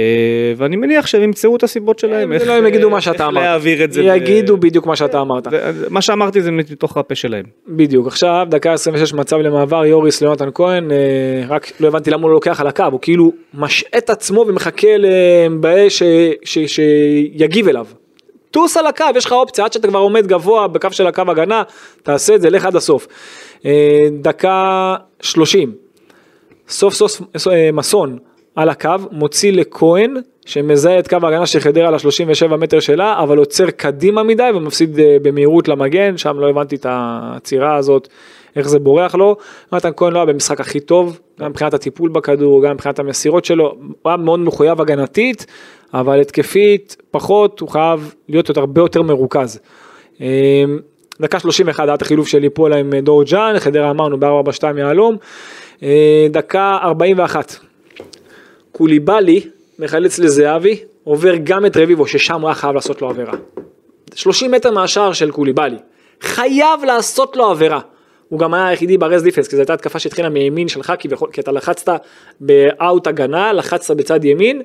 [0.57, 3.83] ואני מניח שהם ימצאו את הסיבות שלהם, איך, לא, הם יגידו מה שאתה אמרת, להעביר
[3.83, 4.01] את זה.
[4.03, 5.47] יגידו בדיוק מה שאתה אמרת.
[5.89, 7.45] מה שאמרתי זה מתוך הפה שלהם.
[7.67, 10.97] בדיוק, עכשיו דקה 26 מצב למעבר יוריס ליונתן כהן, אה,
[11.47, 16.03] רק לא הבנתי למה הוא לא לוקח על הקו, הוא כאילו משעה עצמו ומחכה לבאש
[16.45, 17.85] שיגיב אליו.
[18.51, 21.63] טוס על הקו, יש לך אופציה, עד שאתה כבר עומד גבוה בקו של הקו הגנה,
[22.03, 23.07] תעשה את זה, לך עד הסוף.
[23.65, 25.71] אה, דקה 30,
[26.69, 27.21] סוף סוף
[27.73, 28.17] מסון.
[28.57, 30.13] על הקו, מוציא לכהן,
[30.45, 35.17] שמזהה את קו ההגנה של חדרה ל-37 מטר שלה, אבל עוצר קדימה מדי ומפסיד אה,
[35.21, 38.07] במהירות למגן, שם לא הבנתי את העצירה הזאת,
[38.55, 39.35] איך זה בורח לו.
[39.73, 43.75] נתן כהן לא היה במשחק הכי טוב, גם מבחינת הטיפול בכדור, גם מבחינת המסירות שלו,
[43.79, 45.45] הוא היה מאוד מחויב הגנתית,
[45.93, 49.59] אבל התקפית פחות, הוא חייב להיות יותר, הרבה יותר מרוכז.
[50.21, 50.63] אה,
[51.21, 55.17] דקה 31 היה את החילוף של ליפולה עם דור ג'אן, חדרה אמרנו ב-442 יהלום.
[55.83, 57.55] אה, דקה 41,
[58.77, 59.41] קוליבאלי
[59.79, 63.33] מחלץ לזהבי, עובר גם את רביבו ששם רק חייב לעשות לו עבירה.
[64.15, 65.77] 30 מטר מהשער של קוליבאלי,
[66.21, 67.79] חייב לעשות לו עבירה.
[68.29, 71.27] הוא גם היה היחידי ברז דיפנס, כי זו הייתה התקפה שהתחילה מימין שלך, כי, בכל,
[71.33, 71.89] כי אתה לחצת
[72.39, 74.61] באאוט הגנה, לחצת בצד ימין,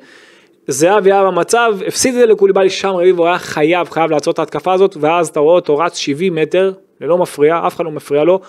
[0.68, 4.72] זהבי היה במצב, הפסיד את זה לקוליבאלי, שם רביבו היה חייב, חייב לעצור את ההתקפה
[4.72, 8.40] הזאת, ואז אתה רואה אותו רץ 70 מטר, ללא מפריע, אף אחד לא מפריע לו,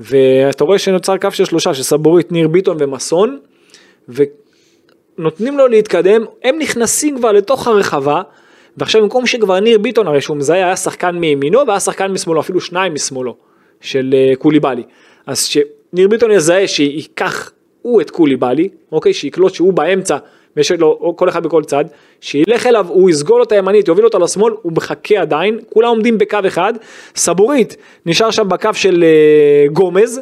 [0.00, 3.38] ואתה רואה שנוצר קו של שלושה, של סבורית, ניר ביטון ומסון,
[5.22, 8.22] נותנים לו להתקדם, הם נכנסים כבר לתוך הרחבה,
[8.76, 12.60] ועכשיו במקום שכבר ניר ביטון הרי שהוא מזהה היה שחקן מימינו והיה שחקן משמאלו, אפילו
[12.60, 13.36] שניים משמאלו,
[13.80, 14.82] של uh, קוליבאלי.
[15.26, 20.16] אז שניר ביטון יזהה שייקח הוא את קוליבאלי, אוקיי, שיקלוט שהוא באמצע
[20.56, 21.84] ויש לו כל אחד בכל צד,
[22.20, 26.38] שילך אליו, הוא יסגול אותה ימנית, יוביל אותה לשמאל, הוא מחכה עדיין, כולם עומדים בקו
[26.46, 26.72] אחד,
[27.16, 30.20] סבורית נשאר שם בקו של uh, גומז,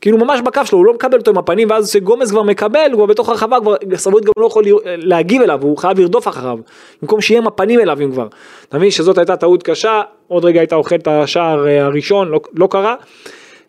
[0.00, 3.06] כאילו ממש בקו שלו, הוא לא מקבל אותו עם הפנים, ואז כשגומז כבר מקבל, הוא
[3.06, 6.58] בתוך הרחבה, כבר סבורית גם לא יכול להגיב אליו, הוא חייב לרדוף אחריו,
[7.02, 8.26] במקום שיהיה עם הפנים אליו אם כבר.
[8.68, 12.40] אתה מבין שזאת הייתה טעות קשה, עוד רגע הייתה אוכל את השער אה, הראשון, לא,
[12.54, 12.94] לא קרה.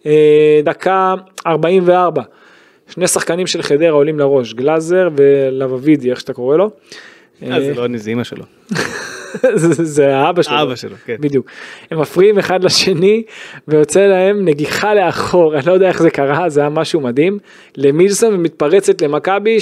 [0.05, 1.15] אה, דקה
[1.47, 2.21] 44,
[2.87, 6.69] שני שחקנים של חדרה עולים לראש, גלאזר ולבבידי, איך שאתה קורא לו.
[7.43, 8.43] אה, זה לא אני, זה אמא שלו.
[9.95, 10.55] זה האבא שלו.
[10.55, 11.15] האבא שלו, כן.
[11.19, 11.45] בדיוק.
[11.91, 13.23] הם מפריעים אחד לשני
[13.67, 17.39] ויוצא להם נגיחה לאחור, אני לא יודע איך זה קרה, זה היה משהו מדהים.
[17.77, 19.57] למילסון ומתפרצת למכבי,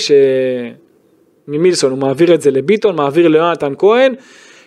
[1.47, 4.13] שממילסון הוא מעביר את זה לביטון, מעביר ליונתן כהן.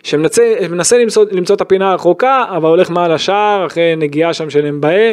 [0.03, 5.13] שמנסה למצוא, למצוא את הפינה הרחוקה, אבל הולך מעל השער אחרי נגיעה שם של אמבאה.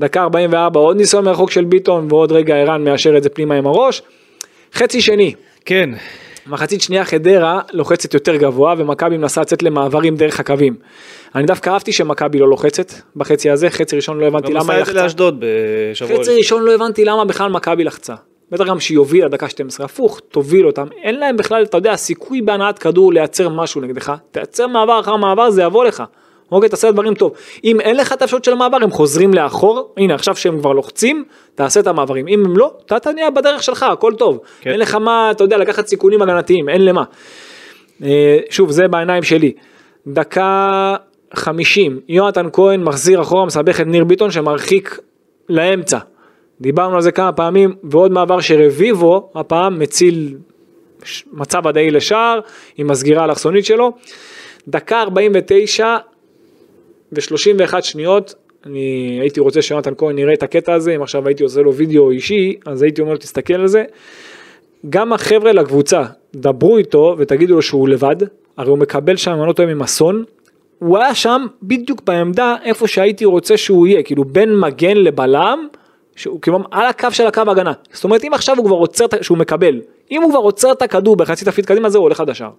[0.00, 3.66] דקה 44 עוד ניסיון מרחוק של ביטון ועוד רגע ערן מאשר את זה פנימה עם
[3.66, 4.02] הראש.
[4.74, 5.34] חצי שני.
[5.64, 5.90] כן.
[6.46, 10.76] מחצית שנייה חדרה לוחצת יותר גבוה ומכבי מנסה לצאת למעברים דרך הקווים.
[11.34, 15.02] אני דווקא אהבתי שמכבי לא לוחצת בחצי הזה, חצי ראשון לא הבנתי למה היא לחצה.
[15.02, 15.44] לאשדוד
[15.92, 18.14] בשבוע חצי ראשון לא הבנתי למה בכלל מכבי לחצה.
[18.50, 22.42] בטח גם שהיא הובילה דקה 12 הפוך, תוביל אותם, אין להם בכלל, אתה יודע, סיכוי
[22.42, 26.02] בהנעת כדור לייצר משהו נגדך, תייצר מעבר אחר מעבר זה יבוא לך,
[26.52, 27.32] אוקיי, תעשה דברים טוב.
[27.64, 31.24] אם אין לך את האפשרות של המעבר, הם חוזרים לאחור, הנה עכשיו שהם כבר לוחצים,
[31.54, 32.28] תעשה את המעברים.
[32.28, 34.38] אם הם לא, אתה תניע בדרך שלך, הכל טוב.
[34.60, 34.70] כן.
[34.70, 37.02] אין לך מה, אתה יודע, לקחת סיכונים הגנתיים, אין למה.
[38.04, 39.52] אה, שוב, זה בעיניים שלי.
[40.06, 40.96] דקה
[41.34, 44.98] 50, יונתן כהן מחזיר אחורה, מסבך את ניר ביטון שמרחיק
[45.48, 45.98] לאמצע.
[46.60, 50.36] דיברנו על זה כמה פעמים, ועוד מעבר שרביבו הפעם מציל
[51.32, 52.40] מצב ודאי לשער,
[52.76, 53.92] עם הסגירה האלכסונית שלו.
[54.68, 55.96] דקה 49
[57.12, 58.34] ו-31 שניות,
[58.66, 62.10] אני הייתי רוצה שיונתן כהן יראה את הקטע הזה, אם עכשיו הייתי עושה לו וידאו
[62.10, 63.84] אישי, אז הייתי אומר לו תסתכל על זה.
[64.90, 66.02] גם החבר'ה לקבוצה,
[66.34, 68.16] דברו איתו ותגידו לו שהוא לבד,
[68.56, 70.24] הרי הוא מקבל שם, אני לא טועה, ממסון,
[70.78, 75.68] הוא היה שם בדיוק בעמדה איפה שהייתי רוצה שהוא יהיה, כאילו בין מגן לבלם,
[76.16, 77.72] שהוא כאילו על הקו של הקו ההגנה.
[77.92, 81.16] זאת אומרת אם עכשיו הוא כבר עוצר, שהוא מקבל, אם הוא כבר עוצר את הכדור
[81.16, 82.50] בחצי תפקיד קדימה, זהו, הולך עד השאר.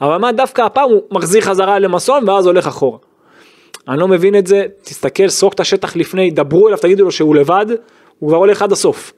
[0.00, 2.98] אבל מה דווקא הפעם הוא מחזיר חזרה למסון ואז הולך אחורה.
[3.88, 7.34] אני לא מבין את זה, תסתכל, סרוק את השטח לפני, דברו אליו, תגידו לו שהוא
[7.34, 7.66] לבד,
[8.18, 9.12] הוא כבר הולך עד הסוף.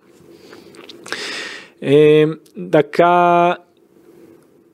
[1.83, 2.25] אה,
[2.59, 3.53] דקה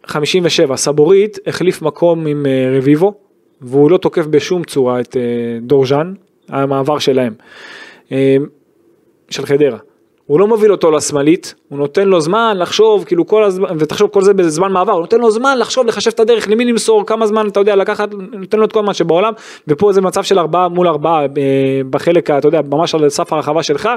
[0.07, 3.15] 57, סבורית החליף מקום עם אה, רביבו,
[3.61, 5.23] והוא לא תוקף בשום צורה את אה,
[5.63, 6.15] דורז'אן,
[6.49, 7.35] המעבר שלהם,
[8.13, 8.37] אה,
[9.31, 9.79] של חדרה.
[10.29, 14.23] הוא לא מוביל אותו לשמאלית, הוא נותן לו זמן לחשוב, כאילו כל הזמן, ותחשוב כל
[14.23, 17.49] זה בזמן מעבר, הוא נותן לו זמן לחשוב, לחשב את הדרך, למי למסור, כמה זמן,
[17.49, 19.33] אתה יודע, לקחת, נותן לו את כל מה שבעולם,
[19.69, 21.27] ופה זה מצב של ארבעה מול ארבעה אה,
[21.91, 23.89] בחלק, אתה יודע, ממש על סף הרחבה שלך,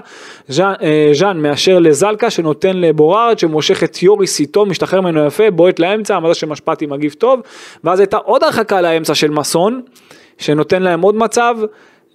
[0.47, 5.79] ז'אן, אה, ז'אן מאשר לזלקה שנותן לבורארד, שמושך את יוריס איתו, משתחרר ממנו יפה, בועט
[5.79, 7.39] לאמצע, המזל שמשפטי מגיב טוב,
[7.83, 9.81] ואז הייתה עוד הרחקה לאמצע של מסון,
[10.37, 11.55] שנותן להם עוד מצב,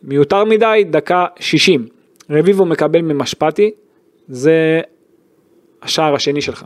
[0.03, 1.87] מיותר מדי, דקה 60.
[2.31, 3.71] רביבו מקבל ממשפטי,
[4.29, 4.81] זה
[5.83, 6.65] השער השני שלך.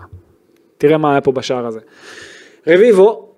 [0.78, 1.80] תראה מה היה פה בשער הזה.
[2.66, 3.28] רביבו,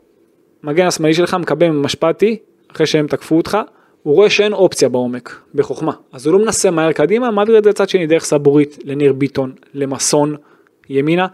[0.62, 2.36] מגן השמאלי שלך, מקבל ממשפטי,
[2.72, 3.58] אחרי שהם תקפו אותך,
[4.02, 5.92] הוא רואה שאין אופציה בעומק, בחוכמה.
[6.12, 9.52] אז הוא לא מנסה מהר קדימה, מעביר את זה לצד שני דרך סבורית, לניר ביטון,
[9.74, 10.36] למסון,
[10.88, 11.26] ימינה,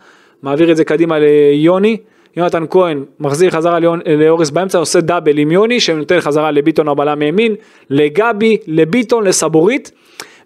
[0.42, 1.96] מעביר את זה קדימה ליוני,
[2.36, 7.54] יונתן כהן מחזיר חזרה לאורס באמצע, עושה דאבל עם יוני, שנותן חזרה לביטון הבלם מימין,
[7.90, 9.92] לגבי, לביטון, לסבורית.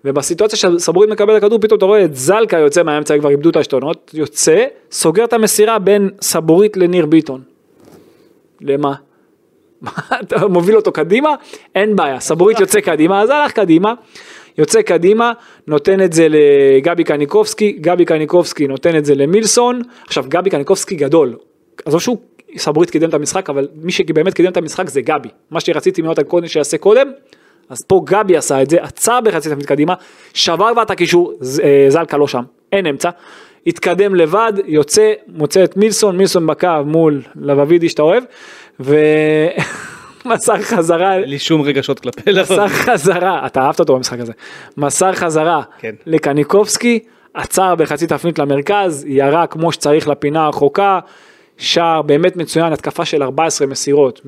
[0.05, 3.57] ובסיטואציה שסבורית מקבל את הכדור, פתאום אתה רואה את זלקה יוצא מהאמצע, כבר איבדו את
[3.57, 7.41] העשתונות, יוצא, סוגר את המסירה בין סבורית לניר ביטון.
[8.61, 8.95] למה?
[9.83, 11.35] מה, אתה מוביל אותו קדימה?
[11.75, 13.95] אין בעיה, סבורית יוצא קדימה, אז הלך קדימה,
[14.59, 15.33] יוצא קדימה,
[15.67, 21.37] נותן את זה לגבי קניקובסקי, גבי קניקובסקי נותן את זה למילסון, עכשיו גבי קניקובסקי גדול,
[21.85, 22.19] עזוב שהוא
[22.57, 26.21] סבורית קידם את המשחק, אבל מי שבאמת קידם את המשחק זה גבי, מה שרציתי מאוד
[26.21, 27.11] קודם שיעשה קודם,
[27.69, 29.95] אז פה גבי עשה את זה, עצר בחצי תפקיד קדימה,
[30.35, 33.11] שבר כבר את הקישור, אה, זלקה לא שם, אין אמצע,
[33.67, 38.25] התקדם לבד, יוצא, מוצא את מילסון, מילסון בקו מול לבבידי שאתה אוהב,
[38.81, 44.33] ומסר חזרה, אין לי שום רגשות כלפי מסר חזרה, אתה אהבת אותו במשחק הזה,
[44.77, 45.95] מסר חזרה כן.
[46.07, 46.99] לקניקובסקי,
[47.35, 50.99] עצר בחצי תפנית למרכז, ירה כמו שצריך לפינה הרחוקה,
[51.59, 54.21] שער באמת מצוין, התקפה של 14 מסירות,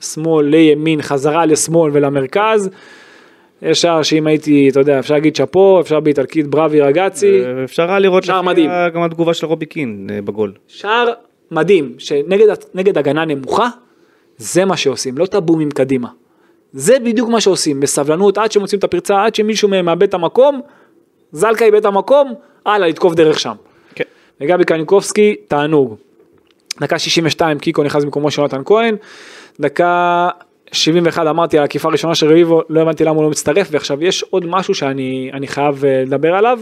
[0.00, 2.70] משמאל לימין, חזרה לשמאל ולמרכז.
[3.62, 7.98] יש שער שאם הייתי, אתה יודע, אפשר להגיד שאפו, אפשר באיטלקית בראבי רגאצי, אפשר היה
[7.98, 8.70] לראות שער מדהים.
[8.94, 10.52] גם התגובה של רובי קין אה, בגול.
[10.68, 11.12] שער
[11.50, 13.68] מדהים, שנגד נגד הגנה נמוכה,
[14.36, 16.08] זה מה שעושים, לא את הבומים קדימה.
[16.72, 20.60] זה בדיוק מה שעושים, בסבלנות, עד שמוצאים את הפרצה, עד שמישהו מהם מאבד את המקום,
[21.32, 22.34] זלקה איבד את המקום,
[22.66, 23.54] הלאה, לתקוף דרך שם.
[23.94, 24.04] כן.
[24.40, 25.96] וגבי קניקובסקי, תענוג.
[26.80, 28.96] דקה 62 קיקו נכנס במקומו של יונתן כהן,
[29.60, 30.28] דקה
[30.72, 34.22] 71 אמרתי על העקיפה הראשונה של רביבו, לא הבנתי למה הוא לא מצטרף, ועכשיו יש
[34.22, 36.60] עוד משהו שאני אני חייב אה, לדבר עליו.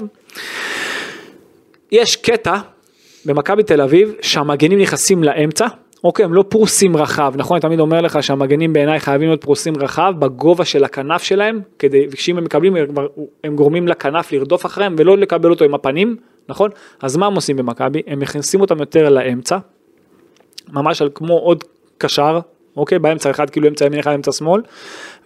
[1.92, 2.56] יש קטע
[3.24, 5.66] במכבי תל אביב שהמגנים נכנסים לאמצע,
[6.04, 7.54] אוקיי, הם לא פרוסים רחב, נכון?
[7.54, 12.06] אני תמיד אומר לך שהמגנים בעיניי חייבים להיות פרוסים רחב בגובה של הכנף שלהם, כדי,
[12.10, 12.74] וכשאם הם מקבלים,
[13.44, 16.16] הם גורמים לכנף לרדוף אחריהם ולא לקבל אותו עם הפנים,
[16.48, 16.70] נכון?
[17.02, 18.02] אז מה הם עושים במכבי?
[18.06, 19.58] הם מכניסים אותם יותר לאמצע,
[20.72, 21.64] ממש על כמו עוד
[21.98, 22.38] קשר,
[22.78, 24.62] אוקיי, באמצע אחד כאילו אמצע ימין אחד אמצע שמאל,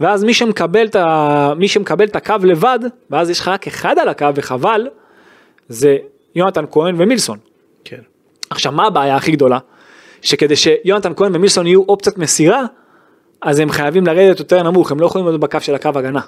[0.01, 1.53] ואז מי שמקבל את, ה...
[1.57, 2.79] מי שמקבל את הקו לבד,
[3.11, 4.89] ואז יש לך רק אחד על הקו וחבל,
[5.69, 5.97] זה
[6.35, 7.39] יונתן כהן ומילסון.
[7.85, 8.01] כן.
[8.51, 9.59] עכשיו מה הבעיה הכי גדולה?
[10.23, 12.63] שכדי שיונתן כהן ומילסון יהיו אופציית מסירה,
[13.43, 16.21] אז הם חייבים לרדת יותר נמוך, הם לא יכולים להיות בקו של הקו הגנה.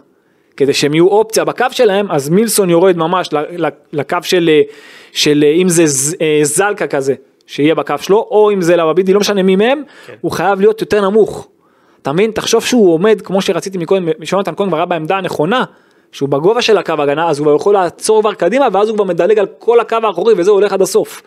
[0.56, 3.28] כדי שהם יהיו אופציה בקו שלהם, אז מילסון יורד ממש
[3.92, 4.50] לקו של,
[5.12, 5.84] של אם זה
[6.20, 7.14] אה, זלקה כזה,
[7.46, 10.14] שיהיה בקו שלו, או אם זה לבבידי, לא משנה מי מהם, כן.
[10.20, 11.48] הוא חייב להיות יותר נמוך.
[12.02, 12.30] אתה מבין?
[12.30, 15.64] תחשוב שהוא עומד, כמו שרציתי מקודם, שיונתן כהן כבר היה בעמדה הנכונה,
[16.12, 19.04] שהוא בגובה של הקו הגנה, אז הוא כבר יכול לעצור כבר קדימה, ואז הוא כבר
[19.04, 21.22] מדלג על כל הקו האחורי, וזה הולך עד הסוף.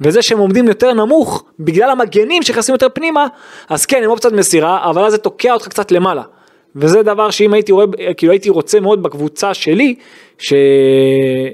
[0.00, 3.26] וזה שהם עומדים יותר נמוך, בגלל המגנים שנכנסים יותר פנימה,
[3.68, 6.22] אז כן, הם אופציית מסירה, אבל אז זה תוקע אותך קצת למעלה.
[6.76, 9.94] וזה דבר שאם הייתי רואה, כאילו הייתי רוצה מאוד בקבוצה שלי,
[10.38, 10.54] ש...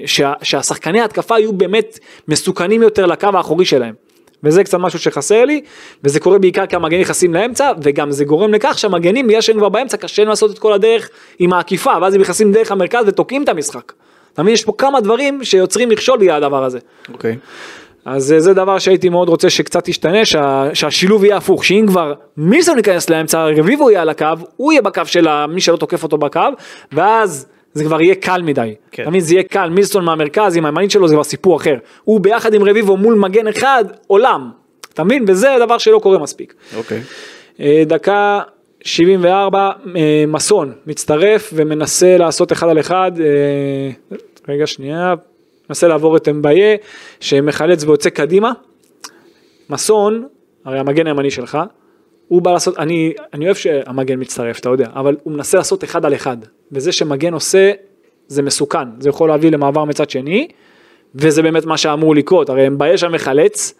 [0.05, 0.33] שה...
[0.43, 3.93] שהשחקני ההתקפה יהיו באמת מסוכנים יותר לקו האחורי שלהם.
[4.43, 5.61] וזה קצת משהו שחסר לי,
[6.03, 9.69] וזה קורה בעיקר כי המגנים נכנסים לאמצע, וגם זה גורם לכך שהמגנים, בגלל שהם כבר
[9.69, 13.43] באמצע, קשה להם לעשות את כל הדרך עם העקיפה, ואז הם נכנסים דרך המרכז ותוקעים
[13.43, 13.93] את המשחק.
[14.33, 16.79] אתה מבין, יש פה כמה דברים שיוצרים מכשול בגלל הדבר הזה.
[17.13, 17.37] אוקיי.
[18.07, 22.13] אז אה, זה דבר שהייתי מאוד רוצה שקצת ישתנה, שה, שהשילוב יהיה הפוך, שאם כבר
[22.37, 24.25] מילסון ייכנס לאמצע, רביבו יהיה על הקו,
[24.57, 26.41] הוא יהיה בקו של מי שלא תוקף אותו בקו,
[26.91, 28.75] ואז זה כבר יהיה קל מדי.
[28.91, 29.05] כן.
[29.05, 31.75] תמיד זה יהיה קל, מילסון מהמרכז עם הימנית שלו זה כבר סיפור אחר.
[32.03, 34.51] הוא ביחד עם רביבו מול מגן אחד, עולם.
[34.93, 35.25] אתה מבין?
[35.27, 36.53] וזה דבר שלא קורה מספיק.
[36.77, 37.01] אוקיי.
[37.59, 38.41] אה, דקה
[38.81, 43.11] 74, אה, מסון מצטרף ומנסה לעשות אחד על אחד,
[44.47, 45.13] רגע שנייה,
[45.69, 46.75] מנסה לעבור את אמביה
[47.19, 48.51] שמחלץ ויוצא קדימה.
[49.69, 50.27] מסון,
[50.65, 51.57] הרי המגן הימני שלך,
[52.27, 56.05] הוא בא לעשות, אני, אני אוהב שהמגן מצטרף, אתה יודע, אבל הוא מנסה לעשות אחד
[56.05, 56.37] על אחד,
[56.71, 57.71] וזה שמגן עושה,
[58.27, 60.47] זה מסוכן, זה יכול להביא למעבר מצד שני,
[61.15, 63.73] וזה באמת מה שאמור לקרות, הרי אמביה שם מחלץ,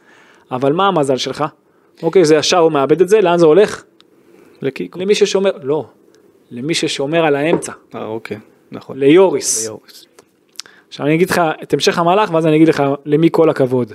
[0.52, 1.46] אבל מה המזל שלך?
[2.04, 3.84] אוקיי, זה ישר הוא מאבד את זה, לאן זה הולך?
[4.62, 5.00] לקיקו.
[5.00, 5.86] למי ששומר, לא,
[6.52, 8.38] למי ששומר על האמצע, אה, אוקיי.
[8.72, 8.98] נכון.
[8.98, 9.64] ליוריס.
[9.64, 10.07] ליוריס.
[10.88, 13.94] עכשיו אני אגיד לך את המשך המהלך ואז אני אגיד לך למי כל הכבוד.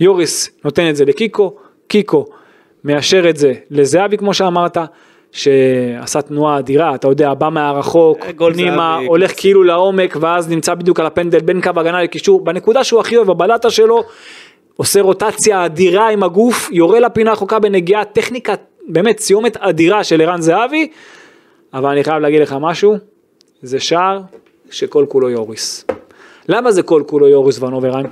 [0.00, 1.56] יוריס נותן את זה לקיקו,
[1.88, 2.26] קיקו
[2.84, 4.78] מאשר את זה לזהבי כמו שאמרת,
[5.34, 9.36] שעשה תנועה אדירה, אתה יודע, בא מהרחוק, אה, פנימה, זהבי, הולך כן.
[9.36, 13.30] כאילו לעומק ואז נמצא בדיוק על הפנדל בין קו הגנה לקישור, בנקודה שהוא הכי אוהב,
[13.30, 14.04] הבלטה שלו,
[14.76, 18.54] עושה רוטציה אדירה עם הגוף, יורה לפינה רחוקה בנגיעה, טכניקה,
[18.88, 20.88] באמת סיומת אדירה של ערן זהבי,
[21.74, 22.94] אבל אני חייב להגיד לך משהו,
[23.62, 24.20] זה שער
[24.70, 25.86] שכל כולו יוריס.
[26.48, 28.06] למה זה כל כולו יוריס ונוברהיים?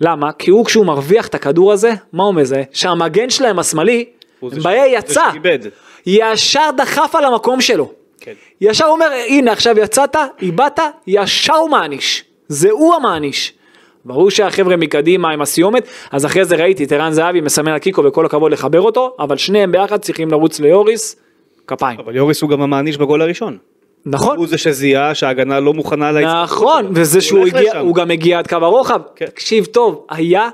[0.00, 0.32] למה?
[0.32, 2.62] כי הוא כשהוא מרוויח את הכדור הזה, מה הוא מזהה?
[2.72, 4.04] שהמגן שלהם השמאלי,
[4.48, 5.30] זה יצא.
[6.06, 7.92] ישר דחף על המקום שלו.
[8.20, 8.32] כן.
[8.60, 12.24] ישר אומר, הנה עכשיו יצאת, איבדת, ישר הוא מעניש.
[12.48, 13.52] זה הוא המעניש.
[14.04, 18.04] ברור שהחבר'ה מקדימה עם הסיומת, אז אחרי זה ראיתי את ערן זהבי מסמן על קיקו
[18.04, 21.16] וכל הכבוד לחבר אותו, אבל שניהם ביחד צריכים לרוץ ליוריס,
[21.66, 22.00] כפיים.
[22.00, 23.58] אבל יוריס הוא גם המעניש בגול הראשון.
[24.06, 24.36] נכון?
[24.36, 26.86] הוא זה שזיהה שההגנה לא מוכנה להצטרפות נכון.
[26.94, 27.78] וזה שהוא הגיע, לשם.
[27.78, 29.00] הוא גם הגיע עד קו הרוחב.
[29.16, 29.26] כן.
[29.26, 30.48] תקשיב טוב, היה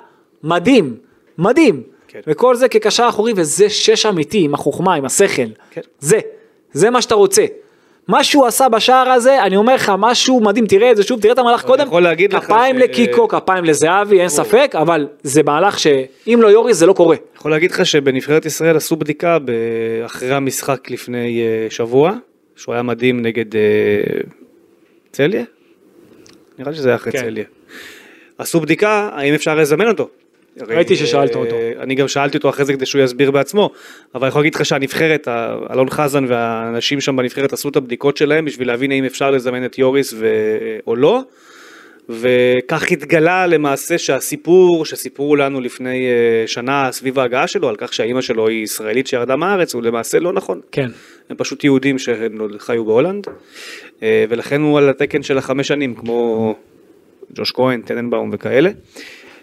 [0.44, 0.96] מדהים,
[1.38, 1.82] מדהים.
[2.08, 2.20] כן.
[2.26, 5.42] וכל זה כקשר אחורי, וזה שש אמיתי, עם החוכמה, עם השכל.
[5.70, 5.80] כן.
[6.00, 6.18] זה,
[6.72, 7.44] זה מה שאתה רוצה.
[8.08, 11.32] מה שהוא עשה בשער הזה, אני אומר לך, משהו מדהים, תראה את זה שוב, תראה
[11.32, 11.86] את המהלך קודם.
[11.86, 16.48] יכול להגיד לך כפיים ש- לקיקו, כפיים לזהבי, אין ספק, אבל זה מהלך שאם לא
[16.48, 17.16] יוריס זה לא קורה.
[17.36, 19.38] יכול להגיד לך שבנבחרת ישראל עשו בדיקה
[20.06, 22.12] אחרי המשחק לפני אה, שבוע,
[22.56, 23.60] שהוא היה מדהים נגד אה,
[25.12, 25.44] צליה?
[26.58, 27.18] נראה לי שזה היה אחרי כן.
[27.18, 27.44] צליה.
[28.38, 30.08] עשו בדיקה האם אפשר לזמן אותו.
[30.60, 31.56] ראיתי ששאלת אה, אותו.
[31.80, 33.70] אני גם שאלתי אותו אחרי זה כדי שהוא יסביר בעצמו,
[34.14, 35.28] אבל אני יכול להגיד לך שהנבחרת,
[35.70, 39.78] אלון חזן והאנשים שם בנבחרת עשו את הבדיקות שלהם בשביל להבין האם אפשר לזמן את
[39.78, 40.26] יוריס ו...
[40.86, 41.22] או לא.
[42.10, 48.20] וכך התגלה למעשה שהסיפור שסיפרו לנו לפני אה, שנה סביב ההגעה שלו על כך שהאימא
[48.20, 50.60] שלו היא ישראלית שירדה מהארץ הוא למעשה לא נכון.
[50.72, 50.88] כן.
[51.30, 53.26] הם פשוט יהודים שחיו בהולנד
[54.02, 56.54] אה, ולכן הוא על התקן של החמש שנים כמו
[57.34, 58.70] ג'וש כהן, טננבאום וכאלה.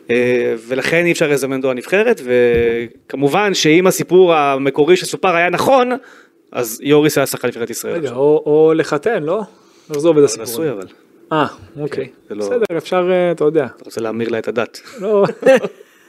[0.10, 5.92] אה, ולכן אי אפשר לזמן אותו לנבחרת וכמובן שאם הסיפור המקורי שסופר היה נכון
[6.52, 7.94] אז יוריס היה שחקן נבחרת ישראל.
[7.94, 8.12] רגע.
[8.12, 9.42] או או לחתן, לא?
[9.90, 10.44] נחזור בזה סיפור.
[10.44, 10.88] נשוי אבל,
[11.32, 11.48] אה,
[11.80, 12.08] אוקיי.
[12.30, 13.66] זה לא- בסדר, אפשר, אה, אתה יודע.
[13.66, 14.82] אתה רוצה להמיר לה את הדת.
[15.02, 15.26] לא.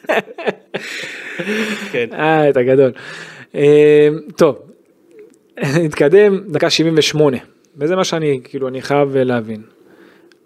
[1.92, 2.08] כן.
[2.12, 2.92] אה, אתה גדול.
[3.54, 4.58] אה, טוב,
[5.84, 7.36] נתקדם, דקה 78,
[7.76, 9.62] וזה מה שאני, כאילו, אני חייב אה, להבין.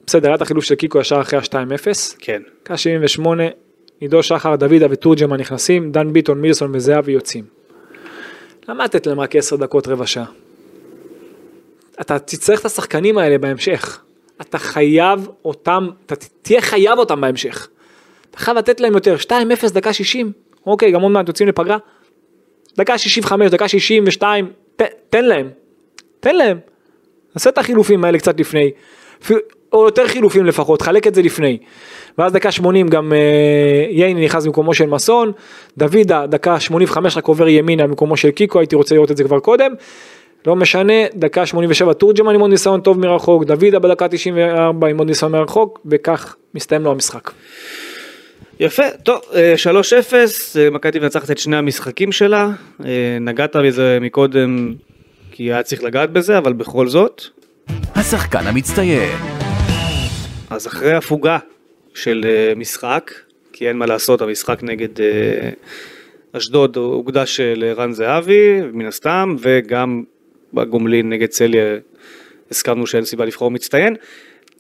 [0.07, 1.87] בסדר, היה את החילוף של קיקו ישר אחרי ה-2-0,
[2.19, 2.43] כן.
[2.65, 3.43] דקה 78,
[4.01, 7.45] עידו שחר, דוידה ותורג'מן נכנסים, דן ביטון, מילסון וזהבי יוצאים.
[8.69, 10.25] למה לתת להם רק 10 דקות רבע שעה?
[12.01, 14.02] אתה תצטרך את השחקנים האלה בהמשך.
[14.41, 17.69] אתה חייב אותם, אתה תהיה חייב אותם בהמשך.
[18.31, 19.31] אתה חייב לתת להם יותר, 2-0
[19.73, 20.33] דקה 60,
[20.67, 21.77] אוקיי, גם עוד מעט יוצאים לפגרה.
[22.77, 25.51] דקה 65, דקה 62, ת, תן להם,
[26.21, 26.59] תן להם.
[27.35, 28.71] עשה את החילופים האלה קצת לפני,
[29.73, 31.59] או יותר חילופים לפחות, חלק את זה לפני.
[32.19, 35.33] ואז דקה 80 גם אה, ייני נכנס במקומו של מסון,
[35.79, 39.41] דוידה דקה 85 רק עובר ימינה במקומו של קיקו, הייתי רוצה לראות את זה כבר
[39.41, 39.73] קודם.
[40.47, 45.09] לא משנה, דקה 87 תורג'מן עם עוד ניסיון טוב מרחוק, דוידה בדקה 94 עם עוד
[45.09, 47.31] ניסיון מרחוק, וכך מסתיים לו המשחק.
[48.61, 52.51] יפה, טוב, אה, 3-0, אה, מכבי תל אביב מנצחת את שני המשחקים שלה,
[52.85, 54.75] אה, נגעת בזה מקודם
[55.31, 57.23] כי היה צריך לגעת בזה, אבל בכל זאת,
[57.95, 59.19] השחקן המצטיין.
[60.51, 61.39] אז אחרי הפוגה
[61.95, 63.11] של אה, משחק,
[63.53, 65.51] כי אין מה לעשות, המשחק נגד אה,
[66.33, 70.03] אשדוד הוקדש אה, לערן זהבי, מן הסתם, וגם
[70.55, 71.77] בגומלין נגד צליה
[72.51, 73.97] הסכמנו שאין סיבה לבחור מצטיין.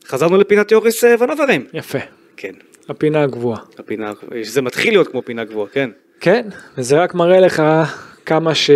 [0.06, 1.64] חזרנו לפינת יוריס אה, ונוברים.
[1.74, 1.98] יפה.
[2.36, 2.52] כן,
[2.88, 3.58] הפינה הגבוהה.
[3.78, 5.90] הפינה, זה מתחיל להיות כמו פינה גבוהה, כן.
[6.20, 7.62] כן, וזה רק מראה לך
[8.26, 8.70] כמה ש...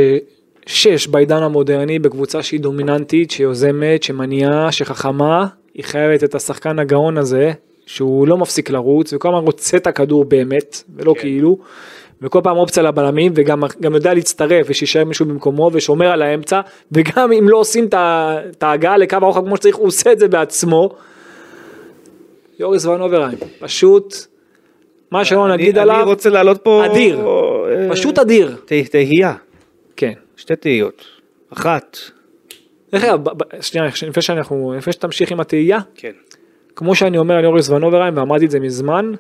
[0.67, 7.53] שש בעידן המודרני בקבוצה שהיא דומיננטית, שיוזמת, שמניעה, שחכמה, היא חייבת את השחקן הגאון הזה,
[7.87, 11.21] שהוא לא מפסיק לרוץ, וכל הזמן רוצה את הכדור באמת, ולא כן.
[11.21, 11.59] כאילו,
[12.23, 16.61] וכל פעם אופציה לבלמים, וגם גם יודע להצטרף, ושישאר מישהו במקומו, ושומר על האמצע,
[16.93, 20.91] וגם אם לא עושים את ההגעה לקו הרוחב כמו שצריך, הוא עושה את זה בעצמו.
[22.59, 24.15] יוריס ונוברהיים, פשוט,
[25.11, 26.87] מה שלא נגיד עליו, אני רוצה להעלות פה...
[26.87, 27.27] אדיר.
[27.27, 28.57] אה, פשוט אדיר.
[28.65, 29.35] תה- תהייה,
[29.97, 30.13] כן.
[30.37, 31.05] שתי תהיות.
[31.53, 31.99] אחת,
[32.93, 33.21] דרך אגב,
[33.61, 36.13] שנייה, לפני שאנחנו, לפני שתמשיך עם התהייה, כן,
[36.77, 39.13] כמו שאני אומר על יוריס ונוברהיים, ואמרתי את זה מזמן,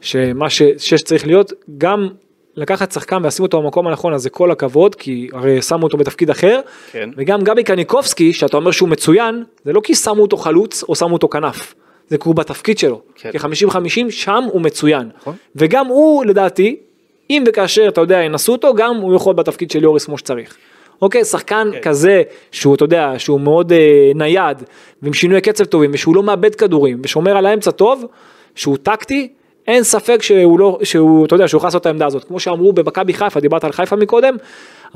[0.00, 2.08] שמה ש, שצריך להיות, גם
[2.56, 6.30] לקחת שחקן ולשים אותו במקום הנכון, אז זה כל הכבוד, כי הרי שמו אותו בתפקיד
[6.30, 6.60] אחר,
[6.92, 7.10] כן.
[7.16, 11.12] וגם גבי קניקובסקי, שאתה אומר שהוא מצוין, זה לא כי שמו אותו חלוץ או שמו
[11.12, 11.74] אותו כנף,
[12.08, 13.30] זה כי הוא בתפקיד שלו, כן.
[13.32, 15.34] כ-50-50 שם הוא מצוין, נכון.
[15.56, 16.76] וגם הוא לדעתי,
[17.30, 20.56] אם וכאשר אתה יודע ינסו אותו, גם הוא יכול בתפקיד של יוריס כמו שצריך.
[21.02, 21.80] אוקיי, שחקן כן.
[21.80, 24.62] כזה שהוא, אתה יודע, שהוא מאוד אה, נייד,
[25.02, 28.04] ועם שינוי קצב טובים, ושהוא לא מאבד כדורים, ושומר על האמצע טוב,
[28.54, 29.28] שהוא טקטי,
[29.66, 32.24] אין ספק שהוא לא, שהוא, אתה יודע, שהוא יכול לעשות את העמדה הזאת.
[32.24, 34.36] כמו שאמרו במכבי חיפה, דיברת על חיפה מקודם,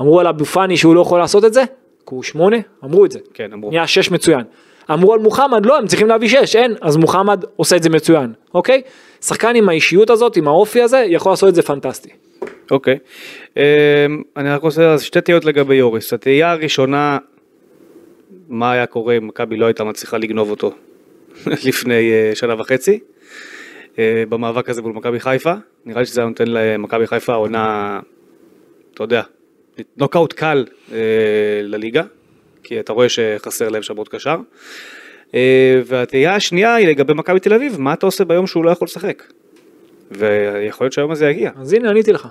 [0.01, 1.63] אמרו על אבו פאני שהוא לא יכול לעשות את זה,
[2.07, 3.19] כי הוא שמונה, אמרו את זה.
[3.33, 3.69] כן, אמרו.
[3.69, 4.43] נהיה שש מצוין.
[4.91, 8.33] אמרו על מוחמד, לא, הם צריכים להביא שש, אין, אז מוחמד עושה את זה מצוין,
[8.53, 8.81] אוקיי?
[9.21, 12.09] שחקן עם האישיות הזאת, עם האופי הזה, יכול לעשות את זה פנטסטי.
[12.71, 12.97] אוקיי.
[13.57, 13.61] אמ,
[14.37, 16.13] אני רק רוצה אז שתי תהיות לגבי יוריס.
[16.13, 17.17] התהייה הראשונה,
[18.49, 20.71] מה היה קורה אם מכבי לא הייתה מצליחה לגנוב אותו
[21.67, 22.99] לפני אה, שנה וחצי,
[24.29, 25.53] במאבק הזה מול מכבי חיפה.
[25.85, 27.99] נראה לי שזה היה נותן למכבי חיפה עונה,
[28.93, 29.21] אתה יודע,
[29.97, 30.97] נוקאוט קל אה,
[31.63, 32.03] לליגה,
[32.63, 34.35] כי אתה רואה שחסר להם שם עוד קשר.
[35.33, 38.85] אה, והתהייה השנייה היא לגבי מכבי תל אביב, מה אתה עושה ביום שהוא לא יכול
[38.85, 39.23] לשחק?
[40.11, 41.51] ויכול להיות שהיום הזה יגיע.
[41.55, 42.27] אז הנה עניתי לך.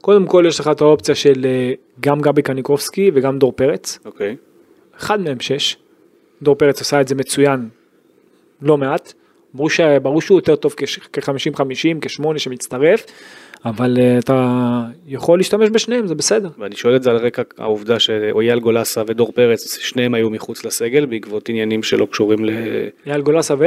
[0.00, 4.36] קודם כל יש לך את האופציה של אה, גם גבי קניקובסקי וגם דור פרץ, אוקיי.
[4.98, 5.76] אחד מהם שש.
[6.42, 7.68] דור פרץ עשה את זה מצוין
[8.62, 9.12] לא מעט.
[9.54, 9.80] ברור, ש...
[9.80, 10.74] ברור שהוא יותר טוב
[11.12, 13.06] כ-50-50, כשמונה שמצטרף,
[13.64, 16.48] אבל uh, אתה יכול להשתמש בשניהם, זה בסדר.
[16.58, 21.06] ואני שואל את זה על רקע העובדה שאויל גולסה ודור פרץ, שניהם היו מחוץ לסגל
[21.06, 22.38] בעקבות עניינים שלא קשורים
[23.06, 23.64] אייל גולסה ו...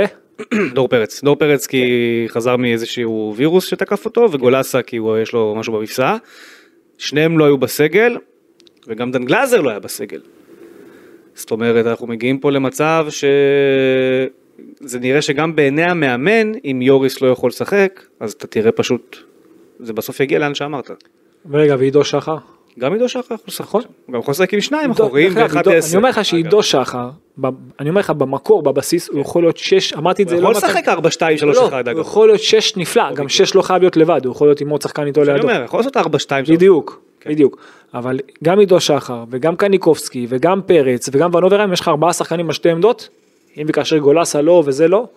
[0.72, 1.24] לדור פרץ.
[1.24, 6.18] דור פרץ כי חזר מאיזשהו וירוס שתקף אותו, וגולסה כי הוא, יש לו משהו במפסעה.
[6.98, 8.18] שניהם לא היו בסגל,
[8.88, 10.20] וגם דן גלאזר לא היה בסגל.
[11.36, 13.08] זאת אומרת, אנחנו מגיעים פה למצב
[14.84, 19.18] שזה נראה שגם בעיני המאמן, אם יוריס לא יכול לשחק, אז אתה תראה פשוט,
[19.80, 20.92] זה בסוף יגיע לאן שאמרת.
[21.50, 22.38] ורגע, ועידו שחר?
[22.80, 23.66] גם עידו שחר יכול לשחק.
[23.68, 23.82] נכון.
[24.06, 25.88] הוא גם יכול לשחק עם שניים אחוריים ואחד עשר.
[25.90, 26.26] אני אומר לך.
[26.26, 27.10] שעידו שחר,
[27.80, 30.60] אני אומר לך במקור, בבסיס, הוא יכול להיות שש, אמרתי את הוא זה יכול לא
[30.62, 32.00] מעט- לשחק 4, 2, 3, לא, 1 הוא אגב.
[32.00, 34.82] יכול להיות שש נפלא, גם שש לא חייב להיות לבד, הוא יכול להיות עם עוד
[34.82, 35.44] שחקן איתו אני לידו.
[35.50, 36.56] אומר, יכול לעשות 4, 2, 3.
[36.58, 37.30] בדיוק, כן.
[37.30, 37.58] בדיוק.
[37.94, 42.54] אבל גם עידו שחר וגם קניקובסקי וגם פרץ וגם ונוברהיים יש לך ארבעה שחקנים על
[42.54, 43.10] שתי עמדות,
[43.58, 45.08] אם וכאשר גולסה לא וזה לא,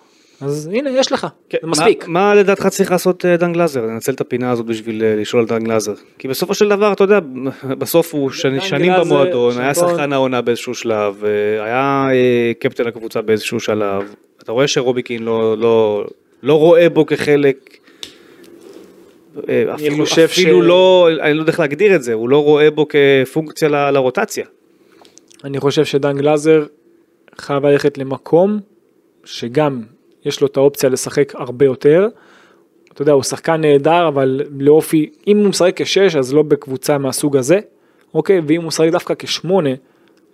[0.41, 2.05] אז הנה יש לך, זה מספיק.
[2.05, 3.83] כן, מה, מה לדעתך צריך לעשות אה, דן גלאזר?
[3.83, 5.93] לנצל את הפינה הזאת בשביל אה, לשאול על דן גלאזר.
[6.19, 7.19] כי בסופו של דבר, אתה יודע,
[7.81, 9.75] בסוף הוא שני, שנים במועדון, היה.
[9.75, 12.09] שחקן העונה באיזשהו שלב, אה, היה
[12.59, 14.15] קפטן הקבוצה באיזשהו שלב.
[14.43, 16.05] אתה רואה שרוביקין לא, לא,
[16.43, 17.77] לא רואה בו כחלק...
[19.75, 22.87] אפילו, אפילו ש- לא, אני לא יודע איך להגדיר את זה, הוא לא רואה בו
[22.89, 24.45] כפונקציה לרוטציה.
[25.45, 26.65] אני חושב שדן גלאזר
[27.39, 28.61] חייב ללכת למקום
[29.25, 29.83] שגם
[30.25, 32.09] יש לו את האופציה לשחק הרבה יותר.
[32.93, 37.37] אתה יודע, הוא שחקן נהדר, אבל לאופי, אם הוא משחק כשש, אז לא בקבוצה מהסוג
[37.37, 37.61] הזה,
[38.15, 38.41] אוקיי?
[38.47, 39.71] ואם הוא משחק דווקא כשמונה,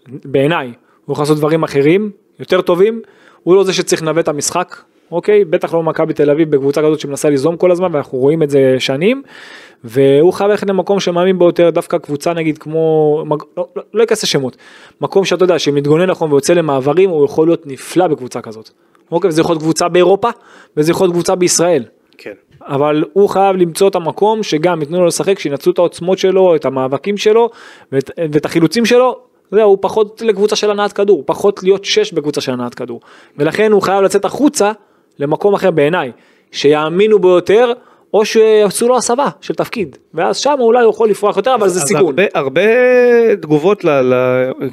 [0.08, 0.72] בעיניי,
[1.04, 3.02] הוא יכול לעשות דברים אחרים, יותר טובים,
[3.42, 4.76] הוא לא זה שצריך לנווט את המשחק,
[5.12, 5.44] אוקיי?
[5.44, 8.76] בטח לא מכבי תל אביב בקבוצה כזאת שמנסה ליזום כל הזמן, ואנחנו רואים את זה
[8.78, 9.22] שנים,
[9.84, 13.24] והוא חייב ללכת למקום שמאמין בו יותר, דווקא קבוצה נגיד כמו,
[13.56, 14.56] לא, לא, לא אכנס לשמות,
[15.00, 18.70] מקום שאתה יודע, שמתגונן נכון ויוצא למעברים, הוא יכול להיות נפלא בקבוצה כזאת.
[19.12, 20.28] אוקיי, וזה יכול להיות קבוצה באירופה,
[20.76, 21.84] וזה יכול להיות קבוצה בישראל.
[22.18, 22.32] כן.
[22.60, 26.64] אבל הוא חייב למצוא את המקום שגם ייתנו לו לשחק, שינצלו את העוצמות שלו, את
[26.64, 27.50] המאבקים שלו
[27.92, 29.16] ואת, ואת החילוצים שלו.
[29.52, 33.00] יודע, הוא פחות לקבוצה של הנעת כדור, פחות להיות שש בקבוצה של הנעת כדור.
[33.38, 34.72] ולכן הוא חייב לצאת החוצה
[35.18, 36.12] למקום אחר בעיניי,
[36.52, 37.72] שיאמינו בו יותר,
[38.14, 39.96] או שיעשו לו הסבה של תפקיד.
[40.14, 42.04] ואז שם אולי הוא יכול לפרוח יותר, אבל זה אז סיכון.
[42.04, 44.14] הרבה, הרבה תגובות, ל, ל,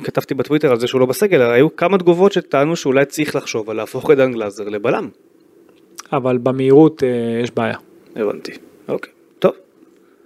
[0.03, 3.75] כתבתי בטוויטר על זה שהוא לא בסגל, היו כמה תגובות שטענו שאולי צריך לחשוב על
[3.75, 5.09] להפוך את דן גלאזר לבלם.
[6.13, 7.77] אבל במהירות אה, יש בעיה.
[8.15, 8.51] הבנתי,
[8.87, 9.51] אוקיי, טוב.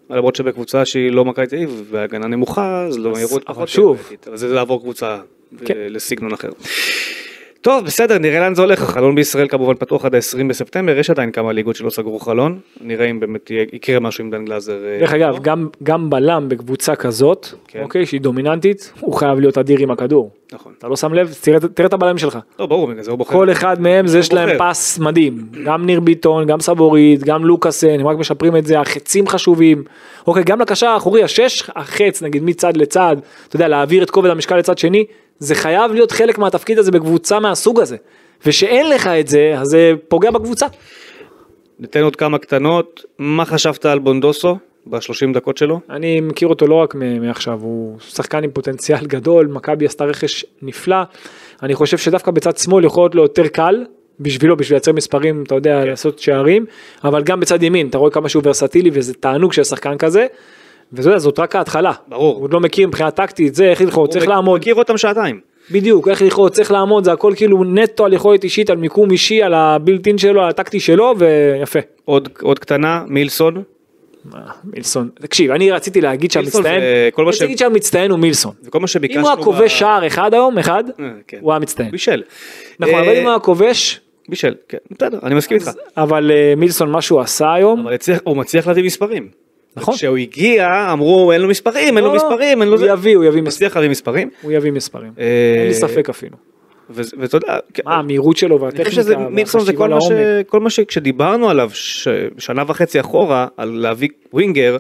[0.09, 4.09] למרות שבקבוצה שהיא לא מכבי תל אביב, והגנה נמוכה, אז לא מהירות אבל פחות שוב.
[4.27, 5.17] אבל זה לעבור קבוצה
[5.65, 5.73] כן.
[5.77, 6.49] ו- לסגנון אחר.
[7.67, 8.81] טוב, בסדר, נראה לאן זה הולך.
[8.81, 12.59] החלון בישראל כמובן פתוח עד ה-20 בספטמבר, יש עדיין כמה ליגות שלא סגרו חלון.
[12.81, 14.77] נראה אם באמת יקרה משהו עם דן גלאזר.
[14.85, 15.39] אה, דרך אגב, לא.
[15.39, 17.81] גם, גם בלם בקבוצה כזאת, כן.
[17.81, 20.31] אוקיי, שהיא דומיננטית, הוא חייב להיות אדיר עם הכדור.
[20.53, 20.73] נכון.
[20.77, 21.35] אתה לא שם לב?
[21.41, 22.39] תראה, תראה את הבלם שלך.
[22.59, 23.33] לא, ברור, בגלל זה הוא בוחר.
[23.33, 24.69] כל אחד מהם זה יש להם בוחר.
[24.69, 25.45] פס מדהים.
[25.65, 29.83] גם ניר ביטון, גם סבורית, גם לוקאסן, הם רק משפרים את זה, החצים חשובים.
[30.27, 33.15] אוקיי, גם לקשר האחורי, השש, החץ, נגיד מצד לצד,
[33.47, 35.05] אתה יודע, להעביר את כובד המשקל לצד שני,
[35.39, 37.97] זה חייב להיות חלק מהתפקיד הזה בקבוצה מהסוג הזה.
[38.45, 40.65] ושאין לך את זה, אז זה פוגע בקבוצה.
[41.79, 43.05] ניתן עוד כמה קטנות.
[43.19, 45.79] מה חשבת על בונדוסו ב-30 דקות שלו?
[45.89, 50.97] אני מכיר אותו לא רק מעכשיו, הוא שחקן עם פוטנציאל גדול, מכבי עשתה רכש נפלא.
[51.63, 53.85] אני חושב שדווקא בצד שמאל יכול להיות לו יותר קל,
[54.19, 56.65] בשבילו, בשביל לייצר מספרים, אתה יודע, לעשות שערים,
[57.03, 60.27] אבל גם בצד ימין, אתה רואה כמה שהוא ורסטילי וזה תענוג של שחקן כזה.
[60.93, 61.91] ואתה יודע, זאת רק ההתחלה.
[62.07, 62.35] ברור.
[62.35, 64.59] הוא עוד לא מכיר מבחינה טקטית, זה, איך ללחוץ, צריך הוא לעמוד.
[64.59, 65.39] מכיר אותם שעתיים.
[65.71, 69.43] בדיוק, איך ללחוץ, צריך לעמוד, זה הכל כאילו נטו על יכולת אישית, על מיקום אישי,
[69.43, 71.79] על הבילטין שלו, על הטקטי שלו, ויפה.
[72.05, 73.63] עוד, עוד קטנה, מילסון.
[74.35, 76.81] אה, מילסון, תקשיב, אני רציתי להגיד שהמצטיין,
[77.17, 78.53] רציתי ש- להגיד שהמצטיין הוא מילסון.
[78.63, 79.19] וכל מה שביקשנו...
[79.21, 81.37] אם הוא היה כובש שער אחד היום, אחד, אה, כן.
[81.41, 81.91] הוא היה מצטיין.
[81.91, 82.23] בישל.
[82.79, 85.69] נכון, אה, אבל אם הוא היה כובש, בישל, כן, בסדר, אני מסכים איתך.
[85.97, 89.27] אבל אה, מילסון מה שהוא עשה היום, אבל הצליח- הוא מצליח להביא מספרים.
[89.77, 89.95] נכון.
[89.95, 92.85] כשהוא הגיע אמרו אין לו מספרים, אין לו לא, לא, מספרים, אין לו הוא.
[92.87, 93.43] יביא, הוא יביא מספרים.
[93.43, 94.29] מצליח להביא מספרים.
[94.41, 95.11] הוא יביא מספרים.
[95.19, 96.37] אה, אין לי ספק אפילו.
[96.89, 100.47] ואתה יודע, כן, מה המהירות שלו והטכניקה שזה מילסון זה והחשיבה כל מה ש- לעומק.
[100.47, 101.69] כל מה שכשדיברנו עליו
[102.37, 104.77] שנה וחצי אחורה על להביא ווינגר.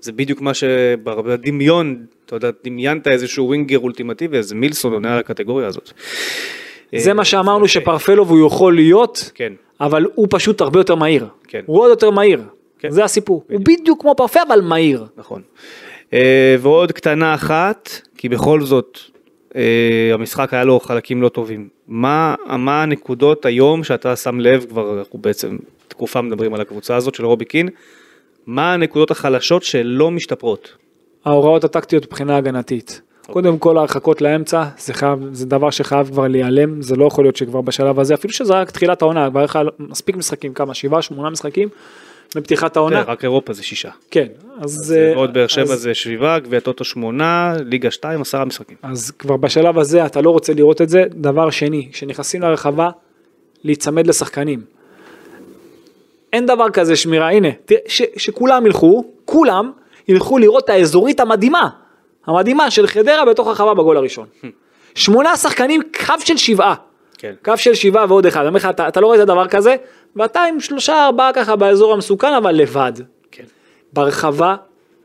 [0.00, 1.96] זה בדיוק מה שבדמיון,
[2.26, 5.90] אתה יודע, דמיינת איזשהו ווינגר אולטימטיבי, אז מילסון עונה על הקטגוריה הזאת.
[6.96, 9.52] זה אה, מה שאמרנו שפרפלוב הוא יכול להיות, כן.
[9.80, 11.26] אבל הוא פשוט הרבה יותר מהיר.
[11.48, 11.60] כן.
[11.66, 12.42] הוא עוד יותר מהיר.
[12.82, 12.90] כן.
[12.90, 13.44] זה הסיפור.
[13.50, 15.06] הוא בדיוק כמו פרפה אבל מהיר.
[15.16, 15.42] נכון.
[16.12, 18.98] אה, ועוד קטנה אחת, כי בכל זאת
[19.56, 21.68] אה, המשחק היה לו חלקים לא טובים.
[21.88, 25.56] מה, מה הנקודות היום שאתה שם לב, כבר אנחנו בעצם
[25.88, 27.68] תקופה מדברים על הקבוצה הזאת של רובי קין,
[28.46, 30.76] מה הנקודות החלשות שלא משתפרות?
[31.24, 33.00] ההוראות הטקטיות מבחינה הגנתית.
[33.26, 37.36] קודם כל ההרחקות לאמצע זה חייב זה דבר שחייב כבר להיעלם זה לא יכול להיות
[37.36, 41.30] שכבר בשלב הזה אפילו שזה רק תחילת העונה כבר היה מספיק משחקים כמה שבעה שמונה
[41.30, 41.68] משחקים
[42.36, 43.90] בפתיחת העונה תראה, רק אירופה זה שישה.
[44.10, 44.26] כן
[44.60, 48.44] אז זה אה, ועוד באר שבע אז- זה שבעה, גביע טוטו שמונה, ליגה שתיים, עשרה
[48.44, 48.76] משחקים.
[48.82, 52.90] אז כבר בשלב הזה אתה לא רוצה לראות את זה דבר שני כשנכנסים לרחבה
[53.64, 54.60] להיצמד לשחקנים.
[56.32, 57.48] אין דבר כזה שמירה הנה
[57.86, 59.72] ש, שכולם ילכו כולם
[60.08, 61.68] ילכו לראות את האזורית המדהימה
[62.26, 64.26] המדהימה של חדרה בתוך הרחבה בגול הראשון.
[64.94, 66.74] שמונה שחקנים קו של שבעה.
[67.18, 67.32] כן.
[67.44, 69.76] קו של שבעה ועוד אחד, אני אומר לך, אתה, אתה לא רואה את הדבר כזה,
[70.16, 72.92] ואתה עם שלושה ארבעה ככה באזור המסוכן אבל לבד.
[73.30, 73.44] כן.
[73.92, 74.56] ברחבה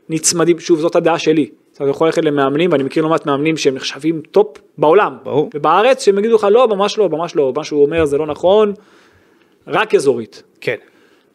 [0.08, 3.74] נצמדים, שוב זאת הדעה שלי, אתה יכול ללכת למאמנים ואני מכיר לא מעט מאמנים שהם
[3.74, 5.50] נחשבים טופ בעולם, ברור.
[5.54, 8.72] ובארץ שהם יגידו לך לא ממש לא ממש לא, מה שהוא אומר זה לא נכון,
[9.66, 10.42] רק אזורית.
[10.60, 10.74] כן.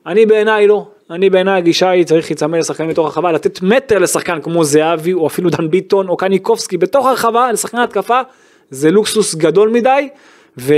[0.06, 4.42] אני בעיניי לא, אני בעיניי הגישה היא צריך להיצמד לשחקנים בתוך הרחבה, לתת מטר לשחקן
[4.42, 8.22] כמו זהבי או אפילו דן ביטון או קניקובסקי בתוך הרחבה לשחקן התקפה,
[8.70, 10.10] זה לוקסוס גדול מדי
[10.58, 10.74] ו...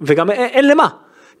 [0.00, 0.88] וגם אין, אין למה.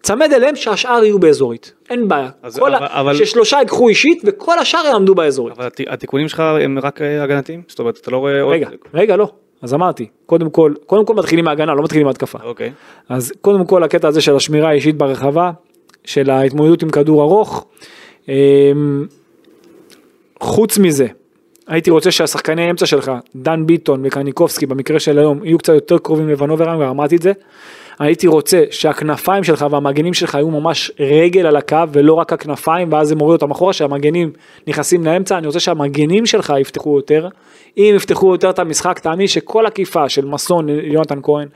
[0.02, 2.28] צמד אליהם שהשאר יהיו באזורית, אין בעיה.
[2.42, 3.00] אז כל אבל- ה...
[3.00, 5.56] אבל- ששלושה ייקחו אישית וכל השאר יעמדו באזורית.
[5.56, 7.62] אבל הת- התיקונים שלך הם רק אה, הגנתיים?
[7.68, 8.52] זאת אומרת, אתה לא רואה עוד...
[8.54, 9.28] רגע, רגע לא,
[9.62, 12.38] אז אמרתי, קודם כל, קודם כל מתחילים מהגנה, לא מתחילים מהתקפה.
[12.42, 12.72] אוקיי.
[13.08, 15.50] אז קודם כל הקטע הזה של השמירה האישית ברחבה,
[16.04, 17.66] של ההתמודדות עם כדור ארוך.
[18.28, 18.34] אמ,
[20.40, 21.06] חוץ מזה,
[21.66, 26.28] הייתי רוצה שהשחקני האמצע שלך, דן ביטון וקניקובסקי במקרה של היום, יהיו קצת יותר קרובים
[26.28, 27.32] לבנוברם, כבר אמרתי את זה.
[27.98, 33.08] הייתי רוצה שהכנפיים שלך והמגנים שלך יהיו ממש רגל על הקו ולא רק הכנפיים ואז
[33.08, 34.30] זה מוריד אותם אחורה שהמגנים
[34.66, 35.38] נכנסים לאמצע.
[35.38, 37.28] אני רוצה שהמגנים שלך יפתחו יותר.
[37.76, 41.48] אם יפתחו יותר את המשחק תאמין שכל עקיפה של מסון ליונתן כהן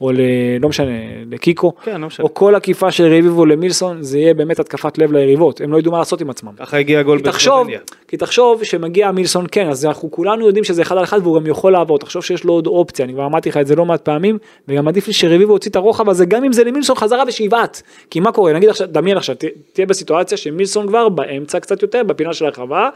[0.00, 0.20] או ל...
[0.60, 0.90] לא משנה
[1.30, 2.24] לקיקו כן, לא משנה.
[2.24, 5.92] או כל עקיפה של רביבו למילסון זה יהיה באמת התקפת לב ליריבות הם לא ידעו
[5.92, 6.52] מה לעשות עם עצמם.
[6.56, 7.80] ככה הגיע הגול בסלובניה.
[8.08, 11.46] כי תחשוב שמגיע מילסון כן אז אנחנו כולנו יודעים שזה אחד על אחד והוא גם
[11.46, 14.00] יכול לעבור תחשוב שיש לו עוד אופציה אני כבר אמרתי לך את זה לא מעט
[14.00, 14.38] פעמים
[14.68, 18.20] וגם עדיף לי שרביבו יוציא את הרוחב הזה גם אם זה למילסון חזרה ושיבעט כי
[18.20, 19.36] מה קורה נגיד עכשיו דמיין עכשיו
[19.72, 22.88] תהיה בסיטואציה שמילסון כבר באמצע קצת יותר בפינה של הרחבה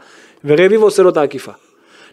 [0.45, 1.51] ורביבו עושה לו את העקיפה.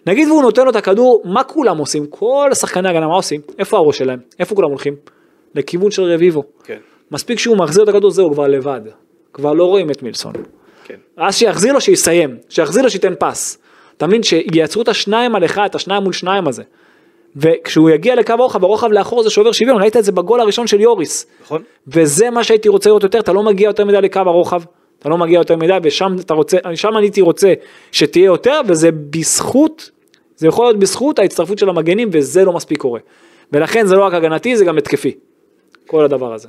[0.06, 3.76] נגיד והוא נותן לו את הכדור מה כולם עושים כל השחקני הגנה מה עושים איפה
[3.76, 4.96] הראש שלהם איפה כולם הולכים
[5.54, 6.42] לכיוון של רביבו.
[6.64, 6.78] כן.
[7.10, 8.80] מספיק שהוא מחזיר את הכדור זהו כבר לבד
[9.32, 10.32] כבר לא רואים את מילסון.
[10.84, 10.96] כן.
[11.16, 13.58] אז שיחזיר לו שיסיים, שיחזיר לו שייתן פס.
[13.96, 16.62] אתה מבין שייצרו את השניים על אחד, את השניים מול שניים הזה.
[17.36, 20.80] וכשהוא יגיע לקו הרוחב, הרוחב לאחור זה שובר שוויון, ראית את זה בגול הראשון של
[20.80, 21.26] יוריס.
[21.42, 21.62] נכון?
[21.86, 24.62] וזה מה שהייתי רוצה לראות יותר, אתה לא מגיע יותר מדי לקו הרוחב,
[25.02, 27.54] אתה לא מגיע יותר מדי, ושם אתה רוצה, שם אני הייתי רוצה
[27.92, 29.90] שתהיה יותר, וזה בזכות,
[30.36, 33.00] זה יכול להיות בזכות ההצטרפות של המגנים, וזה לא מספיק קורה.
[33.52, 35.14] ולכן זה לא רק הגנתי, זה גם התקפי.
[35.86, 36.48] כל הדבר הזה.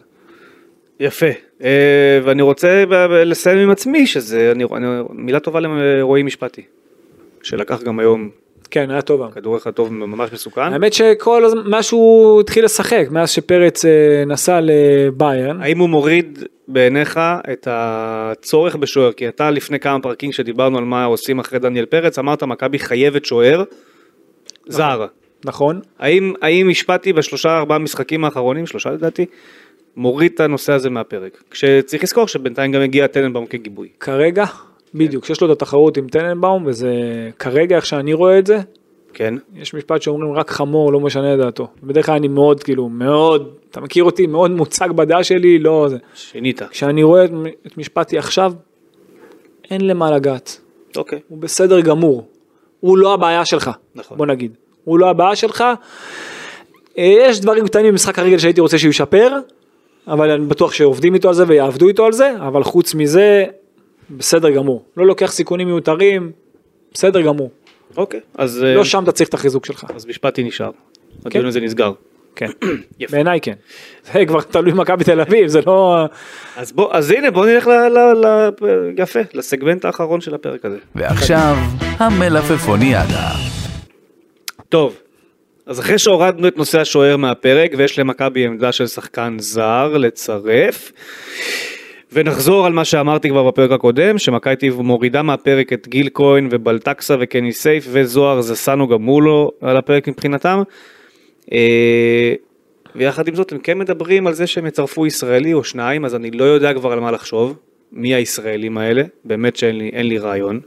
[1.00, 1.26] יפה,
[1.64, 2.84] אה, ואני רוצה
[3.26, 6.62] לסיים עם עצמי, שזה אני, אני, מילה טובה לרועי משפטי,
[7.44, 8.30] שלקח גם היום
[8.74, 9.32] כן, היה טוב.
[9.32, 10.62] כדור אחד טוב ממש מסוכן.
[10.62, 13.92] האמת שכל הזמן, מאז שהוא התחיל לשחק, מאז שפרץ אה,
[14.28, 17.20] נסע לביירן, האם הוא מוריד בעיניך
[17.54, 19.12] את הצורך בשוער?
[19.12, 23.26] כי אתה לפני כמה פרקים שדיברנו על מה עושים אחרי דניאל פרץ, אמרת מכבי חייבת
[23.26, 23.64] שוער
[24.68, 25.06] זר.
[25.46, 25.82] נכון?
[26.00, 29.26] האם, האם משפטי בשלושה ארבעה משחקים האחרונים, שלושה לדעתי,
[29.96, 31.44] מוריד את הנושא הזה מהפרק?
[31.52, 33.90] כשצריך לזכור שבינתיים גם הגיע טננבאום כגיבוי.
[34.00, 34.46] כרגע,
[34.96, 36.92] בדיוק, כשיש לו את התחרות עם טננבאום, וזה
[37.40, 38.60] כרגע איך שאני רואה את זה,
[39.14, 39.34] כן?
[39.56, 41.68] יש משפט שאומרים רק חמור לא משנה את דעתו.
[41.84, 45.98] בדרך כלל אני מאוד כאילו מאוד, אתה מכיר אותי, מאוד מוצג בדעה שלי, לא זה.
[46.16, 46.62] שינית.
[46.62, 47.32] כשאני רואה את,
[47.68, 48.54] את משפטי עכשיו,
[49.72, 50.62] אין למה לגעת.
[50.98, 51.20] אוקיי.
[51.28, 52.28] הוא בסדר גמור.
[52.80, 54.18] הוא לא הבעיה שלך, נכון.
[54.18, 54.56] בוא נגיד.
[54.84, 55.64] הוא לא הבעיה שלך.
[56.98, 59.38] אה, יש דברים קטנים במשחק הרגל שהייתי רוצה שהוא ישפר,
[60.08, 63.46] אבל אני בטוח שעובדים איתו על זה ויעבדו איתו על זה, אבל חוץ מזה,
[64.10, 64.86] בסדר גמור.
[64.98, 66.32] לא לוקח סיכונים מיותרים,
[66.94, 67.52] בסדר גמור.
[67.98, 68.20] אוקיי.
[68.38, 69.86] אז, אה, לא שם אתה צריך את החיזוק שלך.
[69.96, 70.72] אז משפטי נשאר.
[71.26, 71.92] הדיון הזה נסגר.
[72.36, 72.50] כן.
[73.00, 73.12] יפה.
[73.12, 73.54] בעיניי כן.
[74.14, 76.06] זה כבר תלוי מכבי תל אביב, זה לא...
[76.58, 77.72] אז בוא, אז הנה בוא נלך ל...
[77.72, 78.50] ל, ל
[78.98, 80.78] יפה, לסגמנט האחרון של הפרק הזה.
[80.96, 83.30] ועכשיו, המלפפוניאדה.
[84.70, 84.96] טוב,
[85.66, 90.92] אז אחרי שהורדנו את נושא השוער מהפרק ויש למכבי עמדה של שחקן זר לצרף
[92.14, 97.16] ונחזור על מה שאמרתי כבר בפרק הקודם שמכבי אביב מורידה מהפרק את גיל כהן ובלטקסה
[97.20, 100.62] וקני סייף וזוהר זסנו גם הוא לא על הפרק מבחינתם.
[101.54, 102.34] אה,
[102.96, 106.32] ויחד עם זאת הם כן מדברים על זה שהם יצרפו ישראלי או שניים אז אני
[106.32, 107.58] לא יודע כבר על מה לחשוב
[107.92, 110.60] מי הישראלים האלה באמת שאין לי, לי רעיון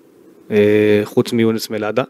[0.51, 2.05] אה, חוץ מיונס מלאדה.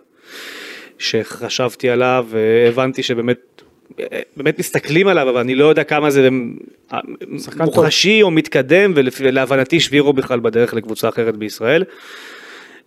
[0.99, 3.63] שחשבתי עליו והבנתי שבאמת
[4.37, 6.29] באמת מסתכלים עליו אבל אני לא יודע כמה זה
[7.57, 11.85] מוחשי או מתקדם ולהבנתי שבירו בכלל בדרך לקבוצה אחרת בישראל.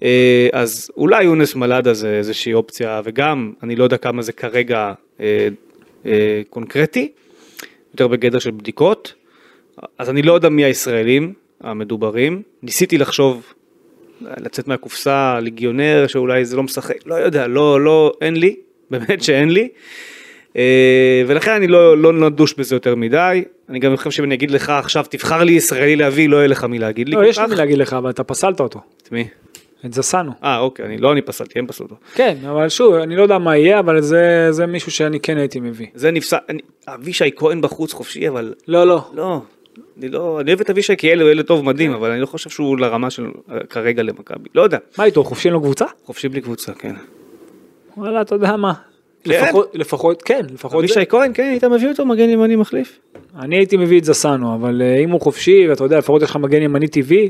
[0.04, 4.94] אה, אז אולי יונס מלאדה זה איזושהי אופציה וגם אני לא יודע כמה זה כרגע
[5.20, 5.48] אה,
[6.06, 7.12] אה, קונקרטי,
[7.94, 9.14] יותר בגדר של בדיקות.
[9.98, 13.54] אז אני לא יודע מי הישראלים המדוברים, ניסיתי לחשוב
[14.22, 18.56] לצאת מהקופסה, ליגיונר שאולי זה לא משחק, לא יודע, לא, לא, אין לי,
[18.92, 19.70] באמת שאין לי.
[20.58, 24.52] אה, ולכן אני לא, לא נדוש בזה יותר מדי, אני גם חושב שאם אני אגיד
[24.52, 27.48] לך עכשיו תבחר לי ישראלי להביא, לא יהיה לך מי להגיד לי לא, יש לי.
[27.48, 28.80] מי להגיד לך, אבל אתה פסלת אותו.
[29.04, 29.28] את מי?
[29.86, 30.32] את זסנו.
[30.44, 31.96] אה אוקיי, אני לא אני פסלתי, הם פסלו אותו.
[32.14, 35.60] כן, אבל שוב, אני לא יודע מה יהיה, אבל זה, זה מישהו שאני כן הייתי
[35.60, 35.88] מביא.
[35.94, 39.10] זה נפסל, אני- אבישי כהן בחוץ חופשי, אבל לא, לא.
[39.14, 39.42] לא,
[40.00, 42.50] אני לא, אני אוהב את אבישי כי הוא ילד טוב מדהים, אבל אני לא חושב
[42.50, 43.26] שהוא לרמה של
[43.70, 45.86] כרגע למכבי, לא יודע, מה איתו, חופשי לו קבוצה?
[46.06, 46.96] חופשי בלי קבוצה, כן.
[47.98, 48.74] וואלה, אתה יודע מה.
[49.24, 49.32] כן?
[49.32, 50.80] לפחות, לפחות, כן, לפחות.
[50.80, 53.00] אבישי כהן, כן, היית מביא אותו מגן ימני מחליף?
[53.40, 56.36] אני הייתי מביא את זסנו, אבל אה, אם הוא חופשי, ואתה יודע, לפחות יש לך
[56.36, 57.30] מגן ימני טבעי,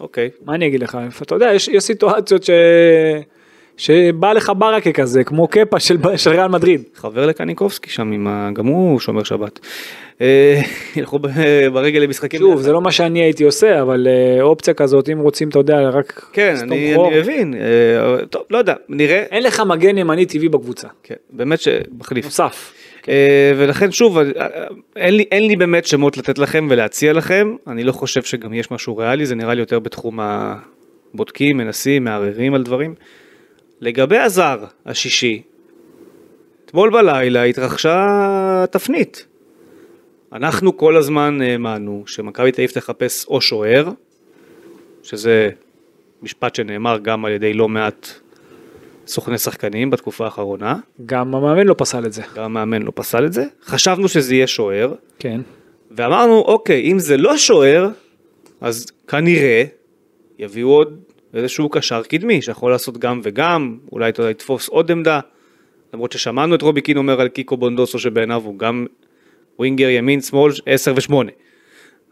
[0.00, 0.30] אוקיי.
[0.44, 2.50] מה אני אגיד לך, אתה יודע, יש, יש סיטואציות ש...
[3.76, 6.82] שבא לך ברקה כזה, כמו קפה של, של ריאל מדריד.
[6.94, 8.50] חבר לקניקובסקי שם, עם ה...
[8.54, 9.60] גם הוא שומר שבת.
[10.20, 10.60] אה,
[10.96, 11.18] ילכו
[11.72, 12.40] ברגל למשחקים.
[12.40, 12.60] שוב.
[12.60, 16.30] זה לא מה שאני הייתי עושה, אבל אה, אופציה כזאת, אם רוצים, אתה יודע, רק
[16.32, 16.94] כן, אני.
[16.94, 21.60] אני מבין, אה, טוב, לא יודע, נראה, אין לך מגן ימני טבעי בקבוצה, כן, באמת
[21.60, 22.24] שמחליף.
[22.24, 22.72] נוסף.
[23.56, 24.18] ולכן שוב,
[24.96, 28.70] אין לי, אין לי באמת שמות לתת לכם ולהציע לכם, אני לא חושב שגם יש
[28.70, 32.94] משהו ריאלי, זה נראה לי יותר בתחום הבודקים, מנסים, מערערים על דברים.
[33.80, 35.42] לגבי הזר השישי,
[36.64, 39.26] אתמול בלילה התרחשה תפנית.
[40.32, 43.90] אנחנו כל הזמן האמנו שמכבי תל אביב תחפש או שוער,
[45.02, 45.50] שזה
[46.22, 48.08] משפט שנאמר גם על ידי לא מעט
[49.06, 50.76] סוכני שחקנים בתקופה האחרונה.
[51.06, 52.22] גם המאמן לא פסל את זה.
[52.34, 55.40] גם המאמן לא פסל את זה, חשבנו שזה יהיה שוער, כן.
[55.90, 57.88] ואמרנו אוקיי, אם זה לא שוער,
[58.60, 59.64] אז כנראה
[60.38, 61.00] יביאו עוד
[61.36, 65.20] איזשהו קשר קדמי שיכול לעשות גם וגם, אולי אתה יודע, יתפוס עוד עמדה,
[65.94, 68.86] למרות ששמענו את רובי קין אומר על קיקו בונדוסו שבעיניו הוא גם
[69.58, 71.14] ווינגר ימין שמאל 10 ו-8.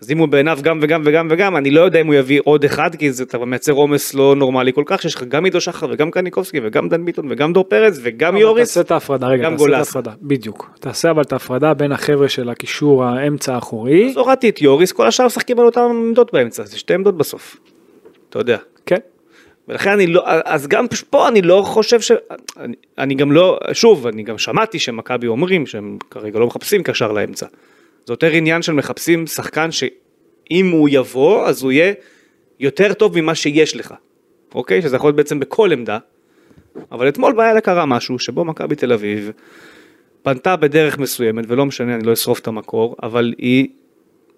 [0.02, 2.64] אז אם הוא בעיניו גם וגם וגם וגם, אני לא יודע אם הוא יביא עוד
[2.64, 5.86] אחד, כי זה, אתה מייצר עומס לא נורמלי כל כך, שיש לך גם עידו שחר
[5.90, 8.68] וגם קניקובסקי וגם דן ביטון וגם דור פרץ וגם יוריס.
[8.68, 9.78] תעשה את ההפרדה, רגע, תעשה את גולסה.
[9.78, 10.70] ההפרדה, בדיוק.
[10.80, 14.10] תעשה אבל את ההפרדה בין החבר'ה של הקישור האמצע האחורי.
[14.10, 17.56] אז הורדתי את יוריס, כל השאר משחקים על אותן עמדות באמצע, זה שתי עמדות בסוף.
[18.30, 18.58] אתה יודע.
[18.86, 18.98] כן.
[19.68, 22.12] ולכן אני לא, אז גם פה אני לא חושב ש...
[22.56, 27.12] אני, אני גם לא, שוב, אני גם שמעתי שמכבי אומרים שהם כרגע לא מחפשים קשר
[27.12, 27.46] לאמצע.
[28.06, 31.92] זה יותר עניין של מחפשים שחקן שאם הוא יבוא, אז הוא יהיה
[32.60, 33.94] יותר טוב ממה שיש לך,
[34.54, 34.82] אוקיי?
[34.82, 35.98] שזה יכול להיות בעצם בכל עמדה,
[36.92, 39.30] אבל אתמול בלילה קרה משהו שבו מכבי תל אביב
[40.22, 43.68] פנתה בדרך מסוימת, ולא משנה, אני לא אשרוף את המקור, אבל היא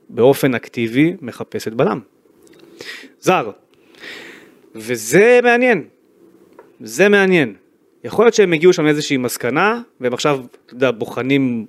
[0.08, 2.00] באופן אקטיבי מחפשת בלם.
[3.20, 3.50] זר.
[4.76, 5.84] וזה מעניין.
[6.80, 7.54] זה מעניין.
[8.04, 11.66] יכול להיות שהם הגיעו שם לאיזושהי מסקנה, והם עכשיו, אתה יודע, בוחנים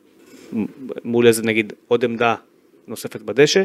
[1.03, 2.36] מול איזה נגיד עוד עמדה
[2.88, 3.64] נוספת בדשא,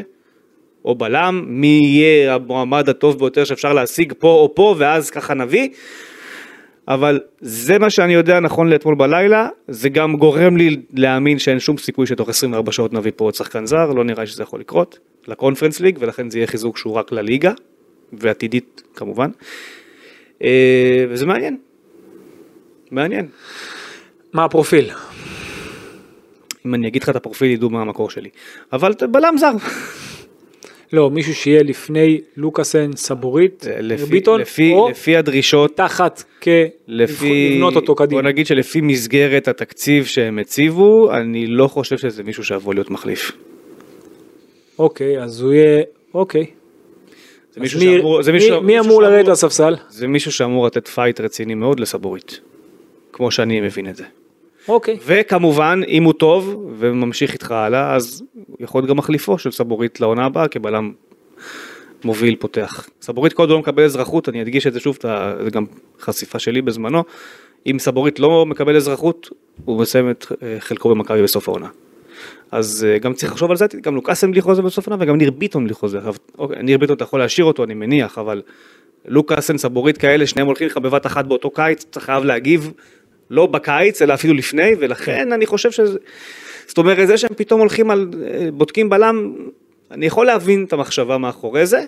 [0.85, 5.69] או בלם, מי יהיה המועמד הטוב ביותר שאפשר להשיג פה או פה, ואז ככה נביא.
[6.87, 11.77] אבל זה מה שאני יודע נכון לאתמול בלילה, זה גם גורם לי להאמין שאין שום
[11.77, 15.79] סיכוי שתוך 24 שעות נביא פה עוד שחקן זר, לא נראה שזה יכול לקרות, לקונפרנס
[15.79, 17.51] ליג, ולכן זה יהיה חיזוק שהוא רק לליגה,
[18.19, 19.29] ועתידית כמובן.
[20.43, 21.57] אה, וזה מעניין.
[22.91, 23.27] מעניין.
[24.33, 24.89] מה הפרופיל?
[26.65, 28.29] אם אני אגיד לך את הפרופיל ידעו מה המקור שלי.
[28.73, 29.51] אבל בלם זר.
[30.93, 36.23] לא, מישהו שיהיה לפני לוקאסן, סבורית, אה, לפי, ביטון, לפי, או לפי הדרישות, תחת
[36.87, 38.21] לפי, לבנות אותו קדימה.
[38.21, 43.31] בוא נגיד שלפי מסגרת התקציב שהם הציבו, אני לא חושב שזה מישהו שיבוא להיות מחליף.
[44.79, 45.81] אוקיי, אז הוא יהיה,
[46.13, 46.45] אוקיי.
[47.53, 49.75] זה מישהו מי- שאמור, זה מי- מישהו, מי אמור לרדת לספסל?
[49.89, 52.39] זה מישהו שאמור לתת fight רציני מאוד לסבורית,
[53.13, 54.03] כמו שאני מבין את זה.
[54.67, 54.97] אוקיי.
[55.05, 58.23] וכמובן, אם הוא טוב וממשיך איתך הלאה, אז
[58.59, 60.91] יכול להיות גם מחליפו של סבורית לעונה הבאה כבלם
[62.03, 62.89] מוביל פותח.
[63.01, 64.97] סבורית כל עוד לא מקבל אזרחות, אני אדגיש את זה שוב,
[65.43, 65.65] זה גם
[65.99, 67.03] חשיפה שלי בזמנו,
[67.67, 69.29] אם סבורית לא מקבל אזרחות,
[69.65, 71.67] הוא מסיים את אה, חלקו במכבי בסוף העונה.
[72.53, 75.31] אז אה, גם צריך לחשוב על זה, גם לוקאסן בלי חוזה בסוף העונה וגם ניר
[75.31, 75.99] ביטון בלי חוזה.
[76.37, 78.41] אוקיי, ניר ביטון אתה יכול להשאיר אותו, אני מניח, אבל
[79.05, 82.71] לוקאסן, סבורית כאלה, שניהם הולכים לך בבת אחת באותו קיץ, אתה חייב להגיב,
[83.29, 85.97] לא בקיץ, אלא אפילו לפני, ולכן אני חושב שזה...
[86.67, 88.09] זאת אומרת, זה שהם פתאום הולכים על...
[88.23, 89.33] אה, בודקים בלם,
[89.91, 91.85] אני יכול להבין את המחשבה מאחורי זה.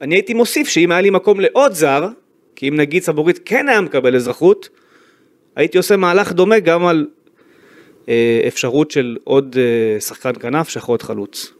[0.00, 2.08] אני הייתי מוסיף שאם היה לי מקום לעוד זר,
[2.56, 4.68] כי אם נגיד סבורית כן היה מקבל אזרחות,
[5.56, 7.06] הייתי עושה מהלך דומה גם על
[8.48, 11.52] אפשרות של עוד אה, שחקן כנף שיכול להיות חלוץ.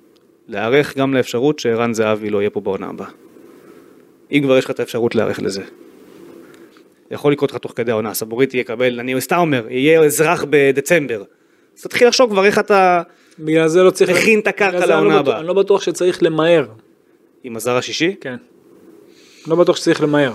[0.49, 3.09] להיערך גם לאפשרות שערן זהבי לא יהיה פה בעונה הבאה.
[4.33, 5.63] אם כבר יש לך את האפשרות להיערך לזה.
[7.11, 11.23] יכול לקרות לך תוך כדי העונה, סבורית יקבל, אני סתם אומר, יהיה אזרח בדצמבר.
[11.77, 13.03] אז תתחיל לחשוב כבר איך אתה
[13.39, 14.11] בגלל זה לא צריך...
[14.11, 15.39] מכין את הקרקע לא לעונה הבאה.
[15.39, 16.67] אני לא בטוח שצריך למהר.
[17.45, 18.15] עם הזר השישי.
[18.21, 18.37] כן.
[19.47, 20.33] לא בטוח שצריך למהר.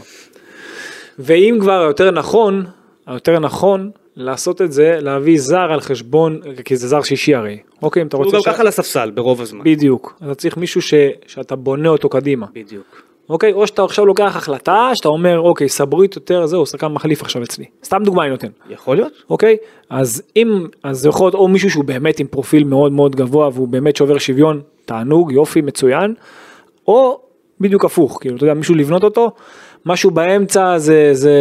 [1.19, 2.65] ואם כבר היותר נכון,
[3.07, 7.57] היותר נכון לעשות את זה, להביא זר על חשבון, כי זה זר שישי הרי.
[7.81, 8.37] אוקיי, אם אתה הוא רוצה...
[8.37, 9.63] גם ש- ככה לספסל ברוב הזמן.
[9.63, 10.19] בדיוק.
[10.25, 10.93] אתה צריך מישהו ש...
[11.27, 12.45] שאתה בונה אותו קדימה.
[12.53, 13.01] בדיוק.
[13.29, 17.43] אוקיי, או שאתה עכשיו לוקח החלטה, שאתה אומר, אוקיי, סברית יותר, זהו, שחקן מחליף עכשיו
[17.43, 17.65] אצלי.
[17.83, 18.47] סתם דוגמה אני נותן.
[18.69, 19.11] יכול להיות.
[19.29, 19.57] אוקיי?
[19.89, 23.49] אז אם, אז זה יכול להיות או מישהו שהוא באמת עם פרופיל מאוד מאוד גבוה
[23.53, 26.13] והוא באמת שובר שוויון, תענוג, יופי, מצוין,
[26.87, 27.19] או
[27.61, 29.31] בדיוק הפוך, כאילו, אתה יודע, מישהו לבנות אותו,
[29.85, 31.31] משהו באמצע זה, זה,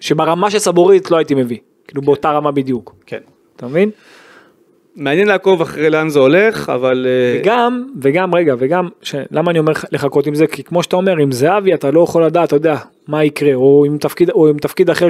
[0.00, 1.58] שברמה של סבורית לא הייתי מביא,
[1.92, 3.18] כאילו באותה רמה בדיוק, כן.
[3.56, 3.90] אתה מבין?
[4.96, 7.06] מעניין לעקוב אחרי לאן זה הולך, אבל...
[7.08, 9.14] אה, וגם, וגם, רגע, וגם, ש...
[9.30, 10.46] למה אני אומר לחכות עם זה?
[10.46, 12.76] כי כמו שאתה אומר, עם זהבי אתה לא יכול לדעת, אתה יודע,
[13.08, 15.08] מה יקרה, או עם תפקיד, או עם תפקיד אחר,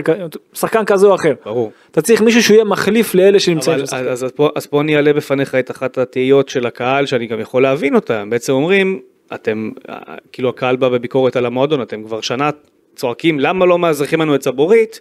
[0.55, 1.35] שחקן כזה או אחר.
[1.45, 1.72] ברור.
[1.91, 3.78] אתה צריך מישהו שהוא יהיה מחליף לאלה שנמצאים.
[3.78, 3.97] אבל, שם.
[3.97, 7.41] אז, אז, פה, אז פה אני אעלה בפניך את אחת התהיות של הקהל שאני גם
[7.41, 8.24] יכול להבין אותה.
[8.28, 9.01] בעצם אומרים,
[9.35, 9.97] אתם, אה,
[10.33, 12.51] כאילו הקהל בא בביקורת על המועדון, אתם כבר שנה
[12.97, 15.01] צועקים למה לא מאזרחים לנו את סבורית,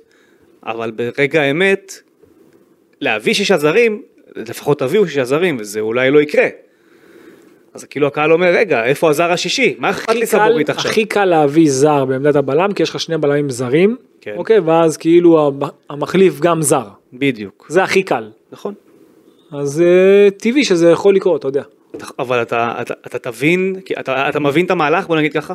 [0.66, 1.94] אבל ברגע האמת,
[3.02, 4.02] להביא שישה זרים,
[4.36, 6.48] לפחות תביאו שישה זרים, וזה אולי לא יקרה.
[7.74, 9.76] אז כאילו הקהל אומר, רגע, איפה הזר השישי?
[9.80, 10.92] מה אכפת לי סבורית עכשיו?
[10.92, 14.34] הכי קל להביא זר בעמדת הבלם, כי יש לך שני בלמים זרים, כן.
[14.38, 15.52] אוקיי, ואז כאילו
[15.90, 16.88] המחליף גם זר.
[17.14, 17.66] בדיוק.
[17.70, 18.30] זה הכי קל.
[18.52, 18.74] נכון.
[19.52, 21.64] אז אה, טבעי שזה יכול לקרות, אתה יודע.
[22.20, 25.54] אבל אתה, אתה, אתה תבין, כי אתה, אתה מבין את המהלך, בוא נגיד ככה?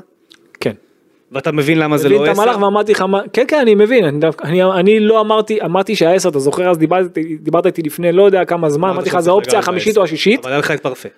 [1.33, 2.43] ואתה מבין למה זה מבין לא את עשר?
[2.43, 6.39] המהלך ואמרתי לך, כן כן אני מבין, אני, אני, אני לא אמרתי, אמרתי שהעשר, אתה
[6.39, 9.97] זוכר אז דיברת, דיברת איתי לפני לא יודע כמה זמן, אמרתי לך זה האופציה החמישית
[9.97, 11.09] או השישית, אבל היה לך את פרפה.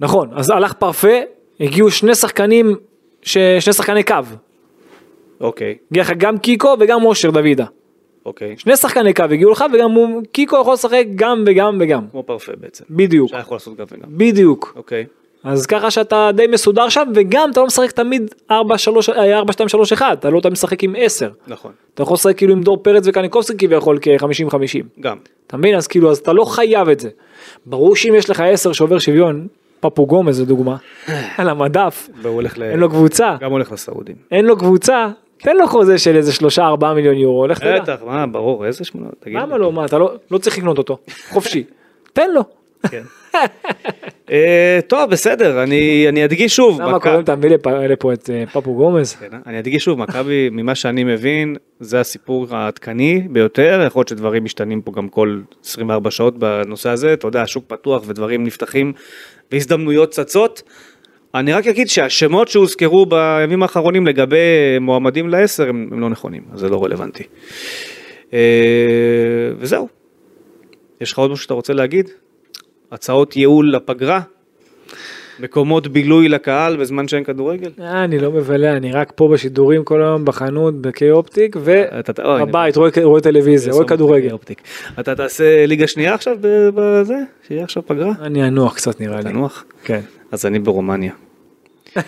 [0.00, 1.08] נכון, אז הלך פרפה,
[1.60, 2.74] הגיעו שני שחקנים,
[3.22, 4.14] ש- שני שחקני קו,
[5.40, 7.64] אוקיי, הגיע לך גם קיקו וגם אושר דוידה,
[8.26, 8.54] אוקיי.
[8.58, 12.52] שני שחקני קו הגיעו לך וגם הוא- קיקו יכול לשחק גם וגם וגם, כמו פרפה
[12.60, 12.84] בעצם.
[12.90, 14.08] בדיוק, שהיה יכול לעשות גם וגם.
[14.08, 15.06] בדיוק, אוקיי.
[15.46, 19.68] אז ככה שאתה די מסודר שם וגם אתה לא משחק תמיד 4 3 4 2
[19.68, 21.72] 3 1 אתה לא תמיד משחק עם 10 נכון.
[21.94, 25.16] אתה יכול לשחק כאילו עם דור פרץ וקניקובסקי כביכול כ-50 50 גם.
[25.46, 27.08] אתה מבין אז כאילו אז אתה לא חייב את זה.
[27.66, 29.46] ברור שאם יש לך 10 שעובר שוויון
[29.80, 30.76] פפו גומז לדוגמה
[31.36, 32.62] על המדף ל...
[32.62, 34.16] אין לו קבוצה גם הולך לסעודים.
[34.30, 37.82] אין לו קבוצה תן לו חוזה של איזה 3-4 מיליון יורו אתה יודע.
[37.82, 39.36] בטח, מה, ברור, איזה שמונה, תגיד.
[39.36, 41.64] למה לא מה אתה לא לא צריך לקנות אותו חופשי
[42.12, 42.42] תן לו
[42.90, 43.02] כן.
[43.34, 43.44] אה,
[44.88, 46.80] טוב, בסדר, אני אני אדגיש שוב.
[46.80, 47.20] למה קוראים
[47.50, 49.14] לפ- לפה את אה, פפו גומז?
[49.14, 54.44] כן, אני אדגיש שוב, מכבי, ממה שאני מבין, זה הסיפור העדכני ביותר, יכול להיות שדברים
[54.44, 58.92] משתנים פה גם כל 24 שעות בנושא הזה, אתה יודע, השוק פתוח ודברים נפתחים
[59.52, 60.62] והזדמנויות צצות.
[61.34, 64.38] אני רק אגיד שהשמות שהוזכרו בימים האחרונים לגבי
[64.80, 67.22] מועמדים לעשר הם, הם לא נכונים, אז זה לא רלוונטי.
[68.32, 68.38] אה,
[69.58, 69.88] וזהו.
[71.00, 72.10] יש לך עוד משהו שאתה רוצה להגיד?
[72.92, 74.20] הצעות ייעול לפגרה?
[75.40, 77.70] מקומות בילוי לקהל בזמן שאין כדורגל?
[77.80, 82.22] אה, אני לא מבלה, אני רק פה בשידורים כל היום בחנות בקיי אופטיק אתה- אתה-
[82.24, 84.36] אוי, ובבית רואה רואה טלוויזיה, רואה כדורגל.
[85.00, 86.36] אתה תעשה ליגה שנייה עכשיו
[86.74, 87.14] בזה?
[87.48, 88.12] שיהיה עכשיו פגרה?
[88.20, 89.22] אני אנוח קצת נראה לי.
[89.30, 89.64] תנוח?
[89.84, 90.00] כן.
[90.32, 91.12] אז אני ברומניה.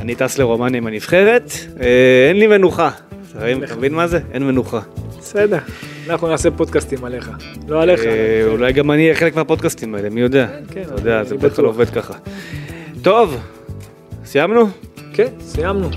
[0.00, 2.90] אני טס לרומניה עם הנבחרת, אה, אין לי מנוחה.
[3.40, 4.18] מבין- אתה מבין מה זה?
[4.32, 4.80] אין מנוחה.
[5.18, 5.58] בסדר.
[6.10, 7.30] אנחנו נעשה פודקאסטים עליך.
[7.68, 8.00] לא עליך.
[8.00, 10.46] אה, אולי גם אני אהיה חלק מהפודקאסטים האלה, מי יודע?
[10.72, 11.64] כן, אתה יודע, זה כלל בטוח.
[11.66, 12.14] עובד ככה.
[13.02, 13.36] טוב,
[14.24, 14.68] סיימנו?
[15.12, 15.88] כן, סיימנו.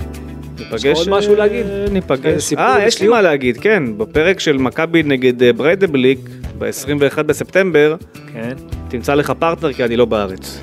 [0.59, 0.85] ניפגש...
[0.97, 1.65] עוד משהו אה, להגיד?
[1.91, 2.25] ניפגש.
[2.25, 3.07] איזה סיפור אה, יש לי?
[3.07, 3.83] מה להגיד, כן.
[3.97, 6.19] בפרק של מכבי נגד אה, בריידבליק,
[6.57, 7.95] ב-21 בספטמבר,
[8.33, 8.53] כן.
[8.89, 10.59] תמצא לך פרטנר כי אני לא בארץ.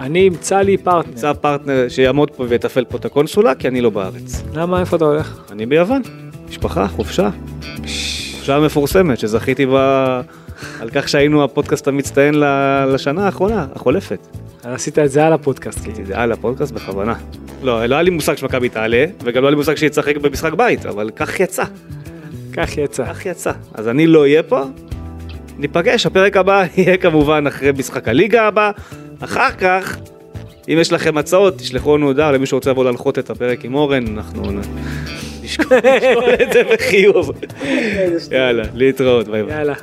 [0.00, 1.12] אני אמצא לי פרטנר.
[1.12, 4.42] תמצא פרטנר שיעמוד פה ויתפעל פה את הקונסולה כי אני לא בארץ.
[4.54, 5.40] למה, איפה אתה הולך?
[5.52, 6.02] אני ביוון,
[6.48, 7.30] משפחה, חופשה.
[8.36, 10.20] חופשה מפורסמת שזכיתי בה
[10.80, 12.34] על כך שהיינו הפודקאסט המצטיין
[12.88, 14.26] לשנה האחרונה, החולפת.
[14.62, 15.78] עשית את זה על הפודקאסט.
[15.84, 16.06] כאילו.
[16.06, 17.14] זה על הפודקאסט בכוונה.
[17.62, 20.52] לא, לא היה לי מושג שמכבי תעלה, וגם לא היה לי מושג שהיא תשחק במשחק
[20.52, 21.64] בית, אבל כך יצא.
[22.52, 23.04] כך יצא.
[23.04, 23.52] כך יצא.
[23.74, 24.64] אז אני לא אהיה פה,
[25.58, 28.70] ניפגש, הפרק הבא יהיה כמובן אחרי משחק הליגה הבא.
[29.20, 29.96] אחר כך,
[30.68, 34.06] אם יש לכם הצעות, תשלחו לנו הודעה למי שרוצה לבוא להנחות את הפרק עם אורן,
[34.06, 34.42] אנחנו
[35.42, 37.30] נשקול נשקול את זה בחיוב.
[38.30, 39.56] יאללה, להתראות, ביי ביי.
[39.56, 39.74] יאללה.